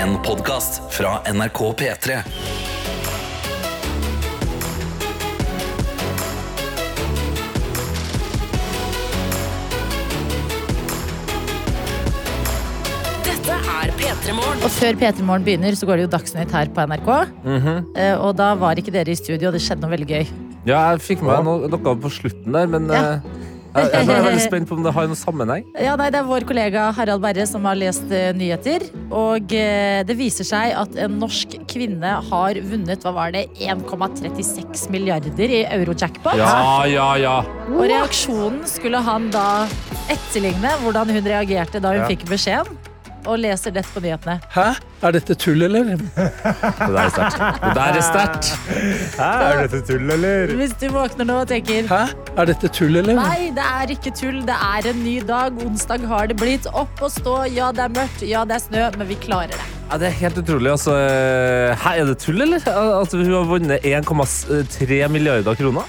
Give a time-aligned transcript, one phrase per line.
[0.00, 2.22] En podkast fra NRK P3.
[13.24, 14.62] Dette er P3 Morgen.
[14.66, 17.10] Og før P3 Morgen begynner, så går det jo Dagsnytt her på NRK.
[17.96, 20.24] Eh, Og da var ikke dere i studio, og det skjedde noe veldig gøy.
[20.68, 23.00] Ja, jeg fikk med meg noe, noe på slutten der, men Ja.
[23.14, 23.20] eh,
[23.70, 25.66] jeg, jeg er veldig spent på om det har noen sammenheng.
[25.86, 28.84] Ja, nei, Det er vår kollega Harald Berre som har lest uh, nyheter.
[29.08, 34.86] Og uh, det viser seg at en norsk kvinne har vunnet hva var det, 1,36
[34.92, 36.38] milliarder i euro-jackpot.
[36.40, 37.36] Ja, ja, ja.
[37.70, 39.66] Og reaksjonen skulle han da
[40.10, 42.89] etterligne hvordan hun reagerte da hun fikk beskjeden.
[43.28, 44.38] Og leser dette på nyhetene.
[44.54, 44.68] Hæ?
[45.04, 45.90] Er dette tull, eller?
[46.00, 47.40] Det der er sterkt.
[47.62, 48.48] Det der er sterkt.
[49.18, 50.54] Hæ, er dette tull, eller?
[50.60, 52.00] Hvis du våkner nå og tenker Hæ?
[52.36, 53.20] Er dette tull, eller?
[53.20, 54.40] Nei, det er ikke tull.
[54.48, 55.60] Det er en ny dag.
[55.66, 56.68] Onsdag har det blitt.
[56.72, 57.36] Opp og stå.
[57.52, 58.24] Ja, det er mørkt.
[58.28, 58.86] Ja, det er snø.
[58.98, 59.60] Men vi klarer det.
[59.90, 60.70] Ja, det er helt utrolig.
[60.72, 60.96] Altså,
[61.84, 62.62] Hæ, er det tull, eller?
[63.00, 65.88] At hun har vunnet 1,3 milliarder kroner?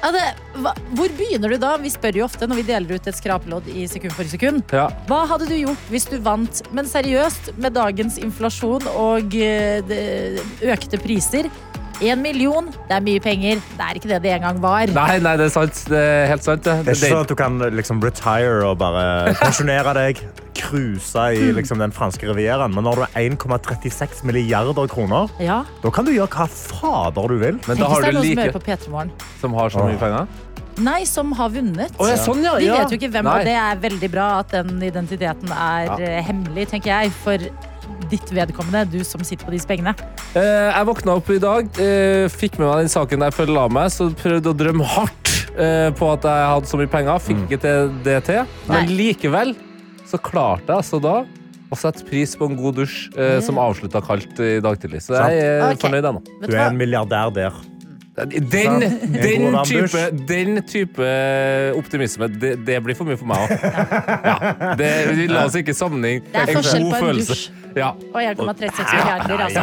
[0.00, 0.22] Ja, det,
[0.64, 1.74] hva, hvor begynner du da?
[1.80, 4.62] Vi spør jo ofte når vi deler ut et skrapelodd i sekund for sekund.
[4.72, 4.86] Ja.
[5.10, 6.62] Hva hadde du gjort hvis du vant?
[6.72, 10.40] Men seriøst, med dagens inflasjon og de,
[10.72, 11.50] økte priser.
[12.00, 13.60] En million, det er mye penger.
[13.76, 14.86] Det er ikke det det en gang var.
[14.96, 15.82] Nei, nei, det er sant.
[15.90, 16.62] Det er helt sant.
[16.64, 20.22] Det, Det er ikke sånn at du kan liksom retire og bare pensjonere deg,
[20.60, 25.90] cruise i liksom den franske rivieraen, men når du har 1,36 milliarder kroner, Ja, da
[25.94, 27.60] kan du gjøre hva fader du vil.
[27.68, 30.28] Men da har du noen som hører på som har så mye penger.
[30.80, 31.92] Nei, som har vunnet.
[32.00, 32.60] Oh, ja, sånn, ja, ja.
[32.60, 33.38] De vet jo ikke hvem, Nei.
[33.40, 35.96] og det er veldig bra at den identiteten er Ja.
[35.98, 37.36] eh, hemmelig, tenker jeg, for
[38.10, 39.94] ditt vedkommende, du som sitter på disse pengene.
[40.34, 43.56] Eh, jeg våkna opp i dag, eh, fikk med meg den saken der før jeg
[43.56, 47.26] la meg, så prøvde å drømme hardt eh, på at jeg hadde så mye penger.
[47.26, 48.56] Fikk ikke til det til.
[48.70, 49.54] Men likevel
[50.10, 51.20] så klarte jeg altså da
[51.70, 55.04] å sette pris på en god dusj eh, som avslutta kaldt i dag tidlig.
[55.06, 55.84] Så jeg er okay.
[55.84, 56.22] Fornøyd ennå.
[56.26, 57.54] Du du er en milliardær der.
[58.16, 61.06] Den, den, type, den type
[61.78, 63.52] optimisme, det, det blir for mye for meg òg.
[64.26, 64.34] Ja.
[64.76, 67.36] Det, vi la oss ikke sammenligne Det er en forskjell god på en følelse.
[67.38, 67.48] dusj
[67.78, 67.92] Ja.
[67.94, 68.40] og 1,36
[68.90, 69.62] milliarder, altså.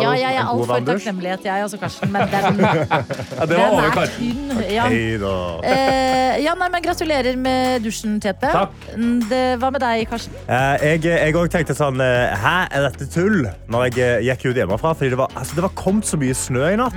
[0.00, 4.64] Ja, jeg er altfor takknemlighet, jeg også, Karsten, men den, ja, det den er tynn.
[4.72, 4.86] Ja.
[4.88, 8.54] Eh, ja, nei, men Gratulerer med dusjen, Tete.
[8.96, 10.34] Mm, Det, hva med deg, Karsten?
[10.48, 13.44] Eh, Jeg òg tenkte sånn eh, Hæ, er dette tull?
[13.68, 14.96] Når jeg eh, gikk ut hjemmefra.
[14.96, 16.96] Fordi det var, altså, det var kommet så mye snø i natt.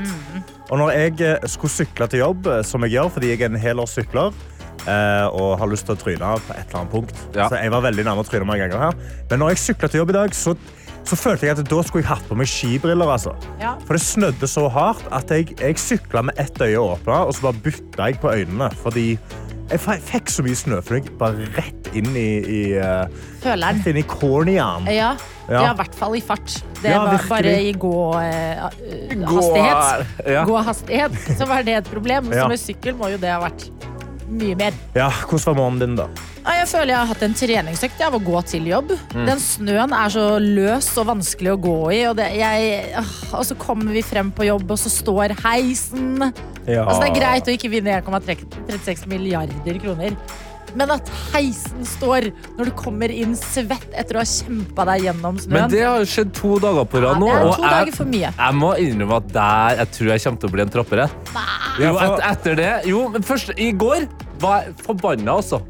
[0.71, 3.51] Og når jeg eh, skulle sykle til jobb, eh, som jeg gjør fordi jeg er
[3.51, 4.33] en helårssykler,
[4.85, 7.49] eh, og har lyst til å tryne på et eller annet punkt Ja.
[7.49, 8.97] Så jeg var veldig nærme å tryne mange ganger her.
[9.29, 10.55] Men når jeg sykla til jobb i dag, så,
[11.05, 13.13] så følte jeg at da skulle jeg hatt på meg skibriller.
[13.13, 13.35] Altså.
[13.61, 13.75] Ja.
[13.85, 17.49] For det snødde så hardt at jeg, jeg sykla med ett øye åpna, og så
[17.49, 18.71] bare bytta jeg på øynene.
[18.81, 19.07] Fordi
[19.69, 23.05] jeg fikk så mye snøfnugg bare rett inn i, i, eh,
[23.41, 23.75] Føleren.
[23.79, 24.85] rett inn i corneaen.
[24.91, 25.15] Ja,
[25.49, 25.61] Ja.
[25.61, 25.71] ja.
[25.71, 26.61] i hvert fall i fart.
[26.81, 30.05] Det Ja, var bare i gå-hastighet.
[30.27, 30.43] Ja.
[30.45, 32.31] Gå-hastighet, så var det et problem.
[32.33, 33.67] Så med sykkel må jo det ha vært
[34.29, 34.71] mye mer.
[34.95, 36.07] Ja, hvordan var måneden din, da?
[36.45, 38.91] Ja, jeg føler jeg har hatt en treningsøkt av å gå til jobb.
[39.15, 39.23] Mm.
[39.31, 42.01] Den snøen er så løs og vanskelig å gå i.
[42.11, 42.91] Og, det, jeg,
[43.33, 46.27] og så kommer vi frem på jobb, og så står heisen.
[46.69, 46.85] Ja.
[46.85, 50.13] Altså, det er greit å ikke vinne 1,36 milliarder kroner.
[50.75, 52.29] Men at heisen står
[52.59, 55.55] når du kommer inn svett etter å ha kjempa deg gjennom snøen.
[55.55, 57.29] Men det har jo skjedd to dager på ja, rad nå.
[57.31, 58.33] det er og jeg-.
[58.35, 61.07] Jeg må innrømme at der jeg tror jeg kommer til å bli en trappere.
[61.81, 64.05] Jo, et, etter det Jo, men først, i går
[64.43, 65.63] var jeg forbanna også.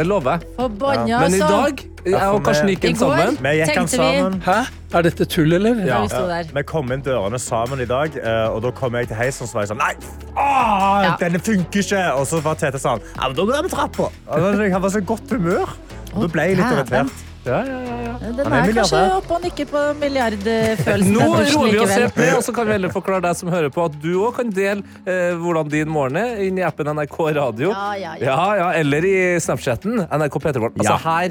[0.00, 0.70] Det lover jeg.
[0.80, 1.56] Bonja, Men i altså.
[1.60, 3.34] dag Jeg og Karsten gikk inn sammen.
[3.44, 4.38] Vi gikk den sammen.
[4.46, 4.54] Hæ?
[4.96, 5.82] Er dette tull, eller?
[5.84, 6.38] Ja, vi.
[6.56, 9.50] Vi kom inn dørene sammen i dag, eh, og da kom jeg til heisen og
[9.50, 9.92] så var jeg sånn Nei!
[10.32, 11.12] Åh, Ja.
[11.20, 12.00] Denne funker ikke!
[12.16, 14.08] Og så var Tete sånn Ja, men da går vi trappa!
[14.32, 15.76] Jeg var så godt humør.
[16.14, 17.26] Og da ble jeg litt irritert.
[17.46, 18.14] Ja, ja, ja, ja.
[18.20, 21.14] Den er er kanskje oppe og nikker på milliardfølelsen.
[21.14, 23.72] Nå roer vi oss helt ned, og så kan vi heller forklare deg som hører
[23.72, 27.16] på, at du òg kan dele eh, hvordan din morgen er inn i appen NRK
[27.40, 27.72] Radio.
[27.72, 28.28] Ja, ja, ja.
[28.34, 30.04] Ja, ja, eller i Snapchatten.
[30.04, 30.76] NRK P3morgen.
[30.84, 31.00] Altså, Ja.
[31.08, 31.30] her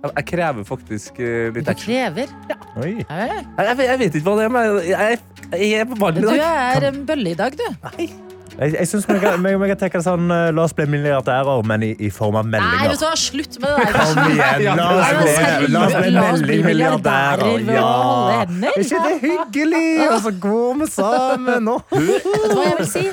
[0.00, 2.30] jeg, jeg krever faktisk eh, litt Du krever.
[2.48, 5.20] Ja, Oi Jeg, jeg, jeg vet ikke hva det er, men jeg,
[5.52, 6.40] jeg er på ballen i dag.
[6.40, 6.48] Du
[6.86, 8.29] er en bølle i dag, du.
[8.60, 11.62] Jeg, jeg synes vi kan, vi, vi kan tenke sånn eh, La oss bli milliardærer,
[11.64, 12.98] men i, i form av Nei, vet meldinger.
[13.00, 13.94] du hva, slutt med det der.
[13.96, 18.68] Kom igjen, la oss bli, la oss bli la oss bli milliardærer hender.
[18.68, 19.88] Er ikke det hyggelig?
[20.10, 21.78] Og så går vi sammen nå.
[21.96, 23.06] Vet du hva jeg vil si?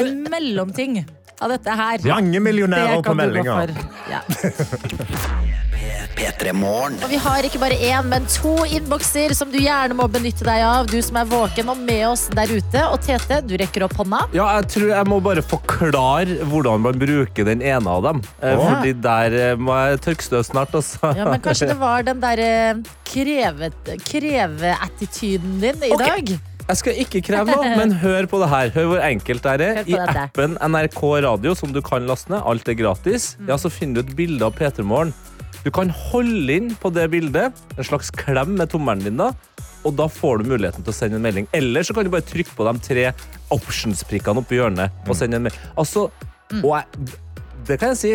[0.00, 1.00] En mellomting
[1.40, 2.02] av dette her.
[2.10, 3.74] Mange millionærer på meldinger.
[4.10, 4.20] Ja.
[6.16, 6.96] P3 Morgen.
[7.04, 10.62] Og vi har ikke bare én, men to innbokser som du gjerne må benytte deg
[10.66, 10.88] av.
[10.90, 12.82] Du som er våken og med oss der ute.
[12.92, 14.24] Og Tete, du rekker opp hånda.
[14.36, 18.22] Ja, jeg tror jeg må bare forklare hvordan man bruker den ene av dem.
[18.42, 18.66] Oh.
[18.68, 20.74] Fordi der eh, må jeg tørke støv snart.
[20.76, 21.14] Altså.
[21.16, 22.52] Ja, men kanskje det var den derre
[23.08, 23.72] kreve-
[24.06, 26.04] kreve-attityden din i Ok.
[26.04, 26.38] dag?
[26.70, 28.68] Jeg skal ikke kreve noe, men hør på det her.
[28.76, 29.80] Hør hvor enkelt det er.
[29.90, 33.48] I appen NRK Radio, som du kan laste ned, alt er gratis, Mm.
[33.48, 35.12] ja, så finner du et bilde av P3 Morgen.
[35.64, 39.30] Du kan holde inn på det bildet, en slags klem med tommelen din, da,
[39.84, 41.46] og da får du muligheten til å sende en melding.
[41.56, 43.06] Eller så kan du bare trykke på de tre
[43.54, 45.70] options-prikkene oppi hjørnet og sende en melding.
[45.80, 46.08] Altså,
[46.50, 46.64] Mm.
[46.66, 47.10] og jeg,
[47.68, 48.08] det kan jeg si.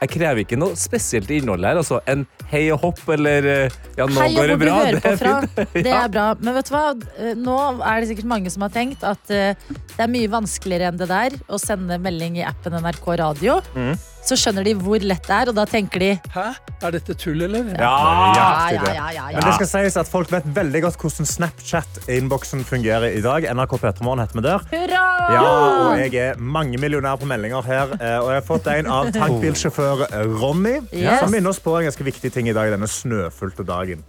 [0.00, 1.76] Jeg krever ikke noe spesielt innhold her.
[1.78, 4.74] Altså en hei og hopp eller eh, ja, nå Hei går det bra.
[4.96, 5.60] Det er fint.
[5.74, 6.24] Det er bra.
[6.42, 6.82] Men vet du hva?
[7.18, 7.54] Eh, Nå
[7.86, 9.54] er det sikkert mange som har tenkt at eh,
[9.94, 13.60] det er mye vanskeligere enn det der å sende melding i appen NRK Radio.
[13.78, 13.94] Mm.
[14.28, 16.42] Så skjønner de hvor lett det er, og da tenker de Hæ?
[16.84, 17.70] Er dette tull, eller?
[17.78, 17.92] ja,
[18.36, 18.48] ja,
[18.92, 23.22] ja, ja, Men det skal sies at folk vet veldig godt hvordan Snapchat-innboksen fungerer i
[23.24, 23.46] dag.
[23.56, 24.66] NRK Petermorgen heter vi der.
[24.74, 25.02] Hurra!
[25.32, 25.46] Ja,
[25.88, 27.94] og jeg er mangemillionær på meldinger her.
[27.96, 30.04] eh, Og jeg har fått en av tankbilsjåfør
[30.42, 31.20] Ronny, Yes.
[31.20, 34.04] som minner oss på en ganske viktig ting i dag denne snøfylte dagen.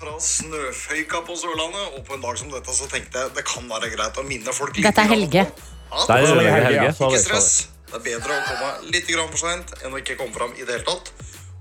[0.00, 1.96] Fra Snøføyka på Sørlandet.
[1.98, 4.52] Og på en dag som dette så tenkte jeg det kan være greit å minne
[4.56, 4.84] folk litt.
[4.86, 5.44] Dette er Helge.
[5.90, 6.88] Ja, er det er Helge.
[6.94, 7.50] Ikke stress.
[7.90, 10.62] Det er bedre å komme litt grann for seint enn å ikke komme fram i
[10.64, 11.10] det hele tatt.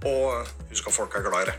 [0.05, 1.57] Og husk at folk er glad i det.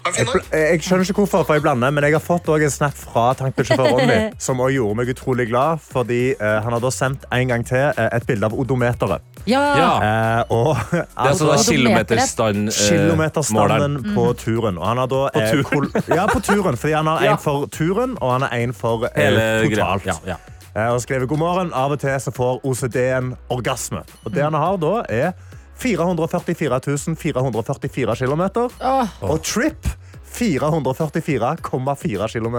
[0.00, 0.24] Jeg,
[0.56, 3.90] jeg skjønner ikke hvorfor, for jeg blander, men jeg har fått en snap fra tankbilsjåfør
[3.98, 4.14] Ronny,
[4.46, 7.84] som også gjorde meg utrolig glad, fordi uh, han har da sendt en gang til
[7.98, 9.26] uh, et bilde av odometeret.
[9.48, 9.60] Ja.
[9.76, 9.90] Ja.
[10.00, 14.14] Uh, og Det er altså altså, kilometerstand kilometerstanden måleren.
[14.16, 14.80] på turen.
[14.80, 15.68] Og han har da, på, turen?
[15.68, 17.36] kol- ja, på turen, fordi han har Ja.
[17.36, 20.08] en for turen, og han har en for Hele totalt.
[20.74, 21.72] Eh, og skriver god morgen.
[21.74, 24.02] Av og til så får OCD-en orgasme.
[24.24, 25.32] Og det han har da, er
[25.80, 28.44] 444 444 km.
[29.24, 29.88] Og trip
[30.30, 32.58] 444,4 km.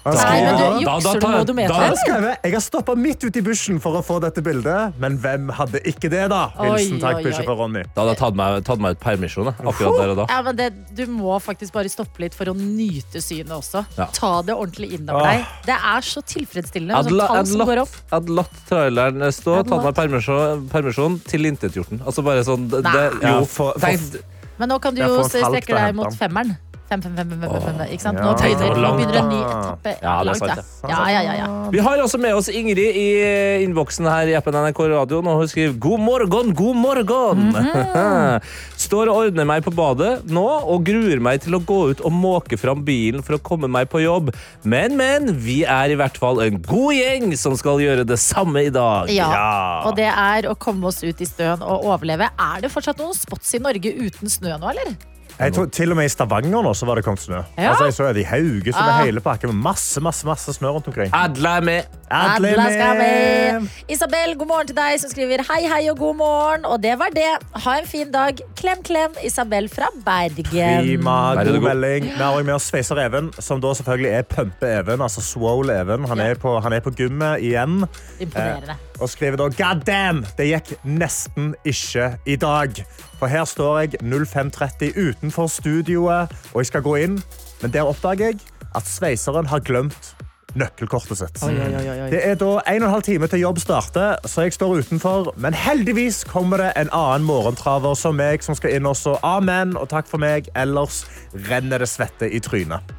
[0.00, 3.24] Nei, skriver men du da- jukser du da- med har skrevet, jeg har stoppa midt
[3.24, 6.50] ute i bushen for å få dette bildet, men hvem hadde ikke det, da?
[6.58, 7.82] Oi, takk, oi, for Ronny.
[7.94, 10.26] Da hadde jeg tatt meg, tatt meg ut permisjon jeg, akkurat der og da.
[10.32, 13.84] Ja, men det, du må faktisk bare stoppe litt for å nyte synet også.
[13.98, 14.06] Ja.
[14.06, 15.36] Ta det ordentlig innover Åh.
[15.36, 15.46] deg.
[15.66, 18.10] Det er så tilfredsstillende Jeg med la, tall jeg, som hadde går latt, opp.
[18.10, 22.00] hadde latt traileren stå, hadde tatt meg permisjon, permisjon tilintetgjort den.
[22.06, 22.92] Altså bare sånn det, Nei.
[22.92, 24.22] det, Jo, for- for- tenk-
[24.58, 26.08] Men nå kan du Jeg jo får en falk strekke til å deg hente mot
[26.10, 26.18] den.
[26.18, 26.56] femmeren.
[26.90, 28.18] Fem, fem, fem, fem, fem, fem, ikke sant?
[28.18, 29.90] Nå det begynner, nå begynner en ny etappe.
[30.02, 30.88] Ja, det er sant, ja.
[30.90, 31.48] Ja, ja, ja, ja.
[31.70, 35.20] Vi har også med oss Ingrid i eh, innboksen her i appen NRK Radio.
[35.22, 37.44] Og hun skriver 'God morgen, god morgen'.
[37.54, 38.48] Mhm.
[38.74, 42.10] Står og ordner meg på badet nå og gruer meg til å gå ut og
[42.16, 44.32] måke fram bilen for å komme meg på jobb.
[44.64, 48.66] Men, men, vi er i hvert fall en god gjeng som skal gjøre det samme
[48.66, 49.06] i dag.
[49.14, 49.54] Ja, Ja.
[49.86, 52.32] og det er å komme oss ut i støen og overleve.
[52.34, 54.96] Er det fortsatt noen spots i Norge uten snø nå, eller?
[55.40, 57.38] Jeg tror, til og med i Stavanger nå så var det kommet snø.
[57.58, 57.70] Ja.
[57.70, 59.00] Altså, jeg så det i Hauge Ah.
[59.00, 59.48] er hele pakken.
[59.54, 61.10] med Masse, masse, masse snø rundt omkring.
[61.14, 61.82] Adla er med.
[62.10, 63.68] Adla skal med.
[63.88, 66.64] Isabel, god morgen til deg, som skriver hei, hei og god morgen.
[66.66, 67.30] Og det var det.
[67.64, 68.36] Ha en fin dag.
[68.56, 69.14] Klem, klem.
[69.24, 70.84] Isabel fra Bergen.
[70.84, 71.60] Prima, god god.
[71.68, 72.04] melding.
[72.04, 75.02] Vi har også med oss Sveiser Even, som da selvfølgelig er Pumpe-Even.
[75.02, 76.04] Altså Swole Even.
[76.04, 76.34] Han Ja.
[76.34, 77.84] på, han er på gymmet igjen.
[78.20, 78.76] Imponerende.
[79.00, 82.84] Og skriver da God damn, det gikk nesten ikke i dag.
[83.20, 87.20] For her står jeg 0530 utenfor studioet, og jeg skal gå inn.
[87.60, 88.40] Men der oppdager jeg
[88.76, 90.14] at sveiseren har glemt
[90.58, 91.40] nøkkelkortet sitt.
[91.46, 92.08] Oi, oi, oi, oi.
[92.10, 95.32] Det er da en og en halv time til jobb starter, så jeg står utenfor.
[95.36, 99.18] Men heldigvis kommer det en annen morgentraver som meg, som skal inn også.
[99.26, 100.48] Amen og takk for meg.
[100.58, 101.04] Ellers
[101.50, 102.96] renner det svette i trynet.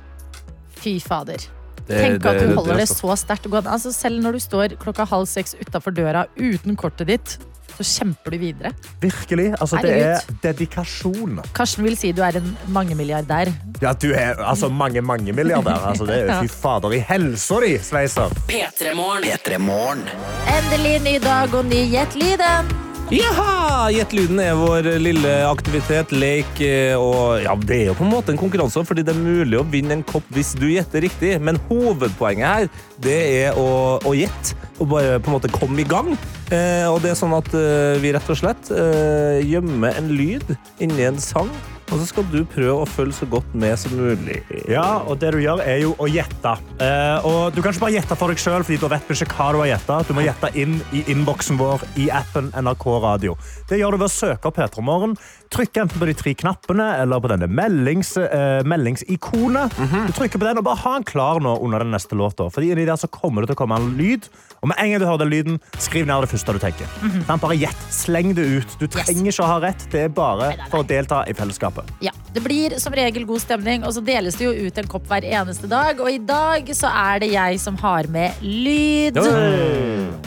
[0.82, 1.50] Fy fader.
[1.92, 3.50] Tenk at det- du holder det så sterkt.
[3.50, 3.70] gående.
[3.72, 7.38] Altså, selv når du står klokka halv seks utafor døra uten kortet ditt,
[7.72, 8.72] så kjemper du videre.
[9.02, 9.56] Virkelig.
[9.60, 11.40] Altså, det er dedikasjon.
[11.54, 13.52] Karsten vil si du er en mangemilliardær.
[13.82, 15.74] Ja, du er altså mange, mange milliarder.
[15.88, 18.30] Altså, det er fy fader i helsa di, Sveiser.
[18.48, 19.24] P3 Morgen.
[19.24, 20.04] P3 Morgen.
[20.48, 22.91] Endelig ny dag og ny Gjett lyden.
[23.12, 23.90] Jaha!
[23.92, 28.32] Gjett er vår lille aktivitet, lek, eh, og ja, det er jo på en måte
[28.32, 31.60] en konkurranse, fordi det er mulig å vinne en kopp hvis du gjetter riktig, men
[31.68, 32.70] hovedpoenget her,
[33.04, 36.14] det er å, å gjette, og bare på en måte komme i gang.
[36.56, 40.56] Eh, og det er sånn at eh, vi rett og slett eh, gjemmer en lyd
[40.80, 41.52] inni en sang,
[41.92, 44.40] og så skal du prøve å følge så godt med som mulig.
[44.72, 46.54] Ja, og det du gjør er jo å gjette.
[46.80, 49.50] Eh, og du kan ikke bare gjette for deg selv, fordi da vet ikke hva
[49.52, 50.08] du har gjettet.
[50.08, 53.36] Du må gjette inn i innboksen vår i appen NRK Radio.
[53.68, 55.18] Det gjør du ved å søke opp P3morgen.
[55.52, 59.76] Trykker enten på de tre knappene eller på denne meldings, eh, meldingsikonet.
[60.08, 62.48] Du trykker på den og bare ha den klar nå under den neste låta.
[62.54, 64.30] Fordi inni der så kommer det til å komme en lyd.
[64.62, 66.88] Og med en gang du hører den lyden, skriv ned det første du tenker.
[67.26, 67.42] Sant?
[67.42, 67.86] Bare gjett.
[67.92, 68.76] Sleng det ut.
[68.80, 69.88] Du trenger ikke å ha rett.
[69.92, 71.90] Det er bare for å delta i fellesskapet.
[72.06, 75.10] Ja, Det blir som regel god stemning, og så deles det jo ut en kopp
[75.10, 76.00] hver eneste dag.
[76.00, 79.18] Og i dag så er det jeg som har med lyd.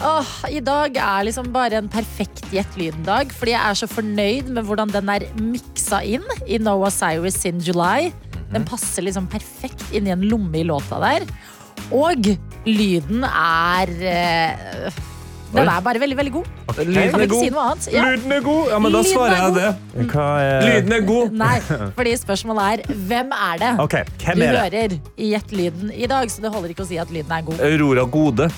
[0.04, 4.50] Åh, I dag er liksom bare en perfekt Gjett lyden-dag, fordi jeg er så fornøyd
[4.52, 8.10] med hvordan den er miksa inn i Noah Cyrus sin July.
[8.52, 11.24] Den passer liksom perfekt inn i en lomme i låta der.
[11.94, 12.28] Og
[12.66, 15.00] lyden er eh,
[15.54, 16.46] Den er bare veldig, veldig god.
[16.70, 16.84] Okay.
[16.88, 17.40] Lyden er god.
[17.42, 17.54] si god.
[17.54, 17.88] noe annet.
[17.94, 18.04] Ja.
[18.10, 18.70] Lyden er god!
[18.72, 19.58] Ja, men da Lyden svarer er jeg god.
[19.60, 20.06] det.
[20.14, 20.66] Hva er...
[20.68, 21.34] Lyden er god.
[21.44, 21.56] Nei,
[21.98, 23.72] fordi spørsmålet er hvem er det?
[23.84, 24.60] Ok, hvem Du er det?
[24.64, 27.46] hører i Gjett lyden i dag, så det holder ikke å si at lyden er
[27.50, 27.62] god.
[27.70, 28.50] Aurora Gode.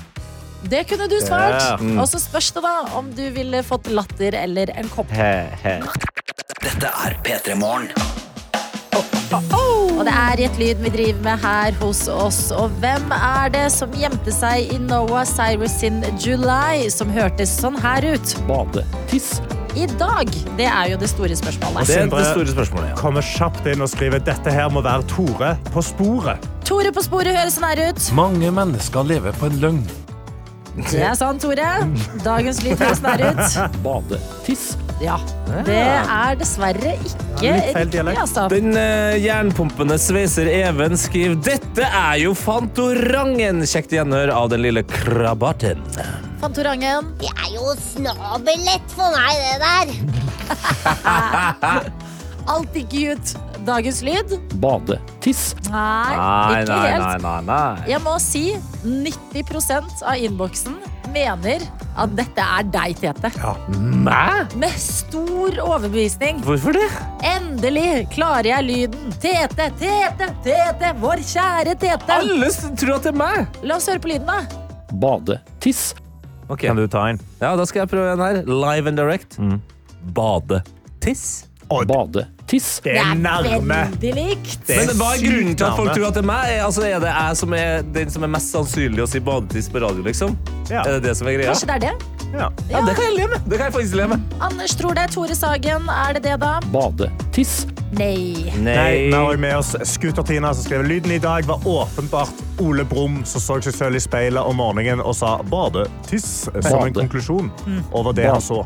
[0.66, 1.60] Det kunne du svart.
[1.60, 1.76] Ja.
[1.80, 1.98] Mm.
[2.00, 5.12] Og så spørs det da om du ville fått latter eller en kopp.
[6.66, 7.92] Dette er P3 Morgen.
[9.30, 12.40] Og det er Rett lyd vi driver med her hos oss.
[12.50, 17.78] Og hvem er det som gjemte seg i Noah Cyrus sin July, som hørtes sånn
[17.84, 18.34] her ut?
[18.48, 19.36] Badetiss
[19.78, 21.86] I dag, det er jo det store spørsmålet.
[21.86, 22.88] Det er det store spørsmålet.
[22.90, 22.98] Ja.
[22.98, 26.50] Kommer kjapt inn og skriver dette her må være Tore på sporet.
[26.66, 28.08] Tore på sporet høres sånn her ut.
[28.18, 29.86] Mange mennesker lever på en løgn.
[30.90, 31.70] Det er sant, Tore.
[32.26, 33.62] Dagens lyd høres sånn her ut.
[33.86, 34.20] Bade.
[35.02, 35.18] Ja.
[35.66, 38.46] Det er dessverre ikke riktig, altså.
[38.48, 43.60] Den eh, jernpumpende sveiser Even skriver Dette er jo Fantorangen!
[43.68, 45.82] Kjekt gjenhør av den lille krabaten.
[46.40, 47.12] Fantorangen.
[47.20, 49.86] Det er jo snabellett for meg, det der.
[52.56, 53.40] Alltid cute.
[53.66, 54.36] Dagens lyd?
[54.62, 55.00] Bade.
[55.24, 55.48] Tiss.
[55.66, 57.02] Nei, Nei, ikke nei, helt.
[57.02, 57.88] nei, nei, nei.
[57.90, 58.44] Jeg må si
[58.86, 60.76] 90% av innboksen
[61.16, 61.62] mener
[61.96, 63.30] at dette er deg, Tete.
[63.40, 63.54] Ja,
[64.06, 64.56] Mæ?
[64.60, 66.42] Med stor overbevisning.
[66.44, 66.88] Hvorfor det?
[67.24, 69.12] Endelig klarer jeg lyden.
[69.22, 72.12] Tete, Tete, Tete, vår kjære Tete.
[72.20, 73.46] Alle s- tror at det er meg!
[73.64, 74.42] La oss høre på lyden, da.
[74.92, 75.40] Bade.
[75.60, 75.94] Tiss.
[76.48, 77.18] Ok, Kan du ta en?
[77.40, 78.42] ja, Da skal jeg prøve en her.
[78.46, 79.38] Live and direct.
[80.14, 80.62] Bade.
[81.00, 81.45] Tiss.
[81.68, 82.26] Bade.
[82.46, 82.80] Tiss.
[82.84, 83.78] Det er nærme.
[84.00, 84.60] likt.
[84.66, 86.52] Det er Men hva er grunnen til at folk tror at det er meg?
[86.62, 89.82] Altså, er det jeg som er den som er mest sannsynlig å si badetiss på
[89.82, 90.36] radio, liksom?
[90.70, 90.84] Ja.
[90.84, 91.50] Er det det som er greia?
[91.50, 92.12] Kanskje det er det?
[92.36, 92.50] Ja.
[92.70, 93.48] Ja, det kan jeg leve med.
[93.50, 94.36] Det kan jeg faktisk leve med.
[94.40, 95.90] Anders tror det Tore Sagen.
[95.90, 96.60] Er det det, da?
[96.70, 97.10] Bade.
[97.34, 97.64] Tiss.
[97.96, 98.52] Nei.
[98.60, 102.84] Nei, Nå har vi med oss Scooter-Tina som skrev lyden i dag var åpenbart Ole
[102.84, 106.96] Brumm som så seg selv i speilet om morgenen og sa bade, tiss som en
[106.96, 107.52] konklusjon
[107.94, 108.64] over det han så.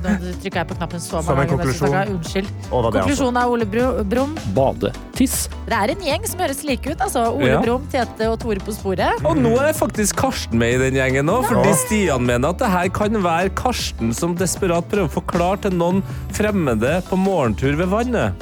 [0.00, 1.56] Nå trykka jeg på knappen så mange ganger.
[1.56, 2.14] konklusjon.
[2.16, 2.48] Unnskyld.
[2.70, 3.24] Over det han så.
[3.26, 4.34] Konklusjonen er Ole Brumm.
[4.56, 4.92] Bade.
[5.16, 5.48] Tiss.
[5.68, 7.00] Det er en gjeng som høres like ut.
[7.00, 7.24] altså.
[7.36, 7.60] Ole Ja.
[7.60, 9.24] Brumm, Tete og Tore på sporet.
[9.24, 12.70] Og nå er faktisk Karsten med i den gjengen nå, fordi Stian mener at det
[12.70, 16.02] her kan være Karsten som desperat prøver å forklare til noen
[16.32, 18.32] fremmede på morgentur ved vannet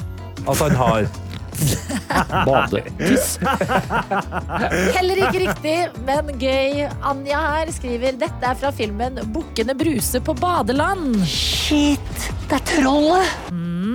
[0.49, 1.09] at han har.
[2.47, 2.83] Bade.
[2.99, 3.39] Tiss.
[4.97, 6.85] Heller ikke riktig, men gøy.
[7.11, 11.19] Anja her skriver dette er fra filmen 'Bukkene Bruse på badeland'.
[11.29, 13.37] Shit, det er trollet.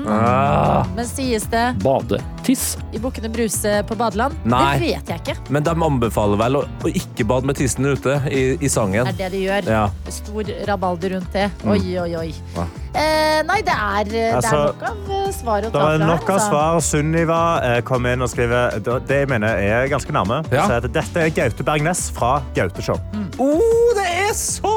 [0.08, 0.86] Ah.
[0.96, 2.78] Men sies det Badetiss?
[2.94, 4.36] I 'Bukkene Bruse på badeland'?
[4.46, 4.78] Nei.
[4.80, 5.36] Det vet jeg ikke.
[5.54, 9.08] Men de anbefaler vel å, å ikke bade med tissen ute i, i sangen.
[9.08, 9.70] Er det det de gjør?
[9.70, 9.84] Ja.
[10.14, 11.50] Stor rabalder rundt det.
[11.66, 12.30] Oi, oi, oi.
[12.58, 12.66] Ja.
[12.94, 15.98] Eh, nei, det er, det er Altså, nok av eh, svar å Det ta er
[15.98, 16.08] fra.
[16.12, 16.50] nok av altså.
[16.52, 16.82] svar.
[16.86, 20.44] Sunniva eh, kom inn og skriver det jeg mener er ganske nærme.
[20.54, 20.68] Ja.
[20.70, 23.00] Så at Dette er Gaute Bergnes fra Gauteshow.
[23.42, 24.76] Oh, det er så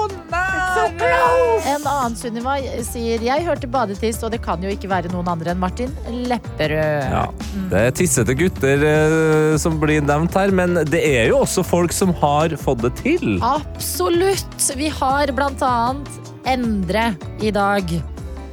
[0.77, 1.05] nært!
[1.67, 2.57] En annen Sunniva
[2.87, 7.09] sier jeg hørte badetiss, og det kan jo ikke være noen andre enn Martin Lepperød.
[7.11, 7.25] Ja,
[7.73, 11.95] det er tissete gutter eh, som blir nevnt her, men det er jo også folk
[11.97, 13.39] som har fått det til.
[13.45, 14.71] Absolutt.
[14.77, 17.09] Vi har blant annet Endre
[17.43, 17.91] i dag,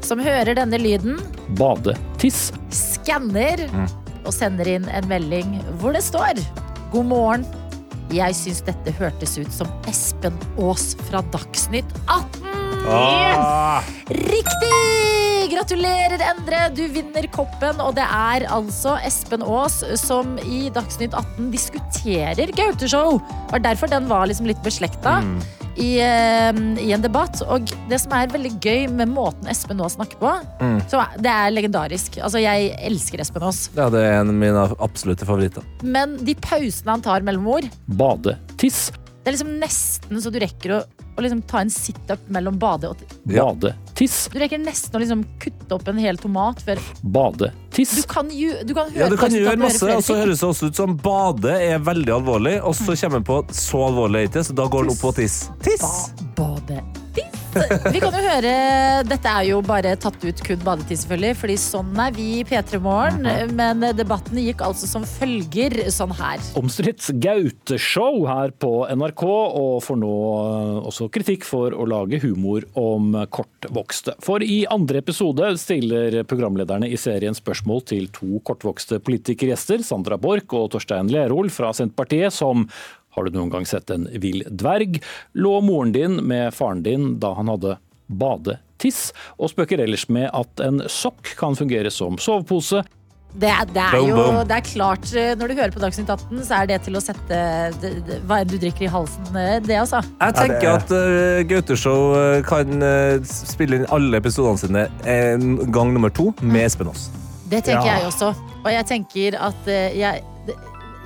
[0.01, 1.19] som hører denne lyden,
[1.59, 2.47] Badetiss.
[2.73, 3.67] Skanner
[4.23, 6.39] og sender inn en melding hvor det står
[6.93, 7.45] God morgen.
[8.13, 12.43] Jeg syns dette hørtes ut som Espen Aas fra Dagsnytt 18.
[14.19, 15.49] Riktig!
[15.53, 16.59] Gratulerer, Endre.
[16.75, 17.81] Du vinner koppen.
[17.81, 23.17] Og det er altså Espen Aas som i Dagsnytt 18 diskuterer Gauteshow.
[23.49, 25.19] Og derfor den var liksom litt beslekta.
[25.77, 26.51] I, eh,
[26.83, 27.41] I en debatt.
[27.49, 30.33] Og det som er veldig gøy med måten Espen Aas snakker på,
[30.89, 32.19] så er- det er legendarisk.
[32.21, 33.69] Altså, jeg elsker Espen Aas.
[33.75, 35.63] Ja, det er en av mine absolutte favoritter.
[35.81, 38.37] Men de pausene han tar mellom ord, Bade.
[38.57, 38.91] Tiss.
[39.23, 40.83] det er liksom nesten så du rekker å,
[41.17, 43.45] å liksom ta en situp mellom bade og Ja.
[43.53, 43.73] Bade.
[43.95, 44.27] Tiss.
[44.33, 47.51] Du rekker nesten å liksom kutte opp en hel tomat før Bade.
[47.73, 50.49] Du kan, jo, du kan høre Ja, du kan gjøre masse, og så høres det
[50.49, 54.27] også ut som bade er veldig alvorlig, og så kommer en på så alvorlig er
[54.27, 55.39] det ikke, så da går den opp på tiss.
[55.65, 55.81] Tiss!
[55.81, 56.83] Ba- Bade.
[57.93, 58.53] Vi kan jo høre
[59.07, 61.37] Dette er jo bare tatt ut kun badetid, selvfølgelig.
[61.41, 63.27] Fordi sånn er vi i P3 Morgen.
[63.57, 66.41] Men debatten gikk altså som følger sånn her.
[66.59, 72.65] Omstridt Gaute-show her på NRK, og får nå eh, også kritikk for å lage humor
[72.79, 74.17] om kortvokste.
[74.23, 80.53] For i andre episode stiller programlederne i serien spørsmål til to kortvokste politikergjester, Sandra Borch
[80.57, 82.67] og Torstein Lerol fra Senterpartiet, som
[83.15, 84.99] har du noen gang sett en vill dverg?
[85.37, 87.77] Lå moren din med faren din da han hadde
[88.07, 92.83] badetiss, og spøker ellers med at en sokk kan fungere som sovepose.
[93.33, 96.43] Det er, det er jo det er klart, eh, når du hører på Dagsnytt 18,
[96.45, 97.39] så er det til å sette
[97.81, 100.03] det, det, hva enn du drikker i halsen, eh, det altså.
[100.21, 105.95] Jeg tenker at uh, Gauteshow eh, kan uh, spille inn alle episodene sine en gang
[105.95, 107.07] nummer to med Espen Aas.
[107.49, 107.97] Det tenker Ja.
[108.03, 108.35] jeg også.
[108.61, 110.59] Og jeg tenker at uh, jeg, det-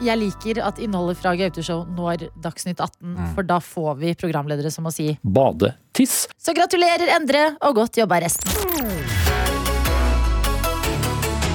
[0.03, 3.33] jeg liker at innholdet fra Gauteshow når Dagsnytt 18, Mm.
[3.35, 6.27] for da får vi programledere som må si Badetiss.
[6.37, 8.51] Så gratulerer, Endre, og godt jobba resten.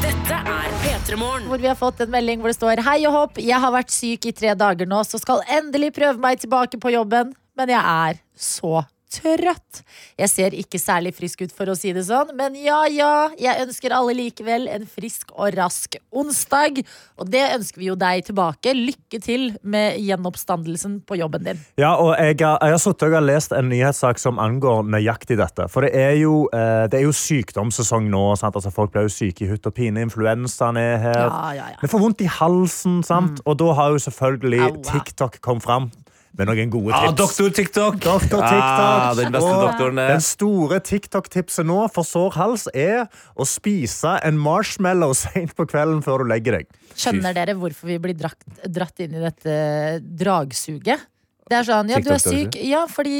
[0.02, 3.38] Dette er P3 Hvor vi har fått en melding hvor det står Hei og hopp,
[3.42, 6.92] jeg har vært syk i tre dager nå, så skal endelig prøve meg tilbake på
[6.94, 7.34] jobben.
[7.56, 9.82] Men jeg er så trøtt.
[10.18, 13.66] Jeg ser ikke særlig frisk ut, for å si det sånn, men ja ja, jeg
[13.66, 16.82] ønsker alle likevel en frisk og rask onsdag.
[17.20, 18.74] Og det ønsker vi jo deg tilbake.
[18.76, 21.62] Lykke til med gjenoppstandelsen på jobben din.
[21.80, 25.68] Ja, og jeg har, jeg har suttet og lest en nyhetssak som angår nøyaktig dette.
[25.72, 28.24] For det er jo, eh, det er jo sykdomssesong nå.
[28.40, 28.56] Sant?
[28.58, 30.04] Altså, folk blir jo syke i hutt og pine.
[30.06, 31.24] Influensaen er her.
[31.24, 31.80] Ja, ja, ja.
[31.82, 33.42] Vi får vondt i halsen, sant?
[33.46, 34.82] og da har jo selvfølgelig Aua.
[34.86, 35.90] TikTok kommet fram
[36.38, 37.18] med noen gode Ah, tips.
[37.20, 37.98] doktor TikTok!
[38.00, 38.42] Doktor TikTok.
[38.48, 39.98] Ah, den beste Og doktoren.
[40.00, 40.08] er.
[40.14, 43.04] Den store TikTok-tipset nå for sår hals er
[43.36, 46.70] å spise en marshmallow sent på kvelden før du legger deg.
[46.96, 51.08] Skjønner dere hvorfor vi blir dratt, dratt inn i dette dragsuget?
[51.52, 52.54] Det er sånn, ja, du er syk.
[52.64, 53.16] Ja, fordi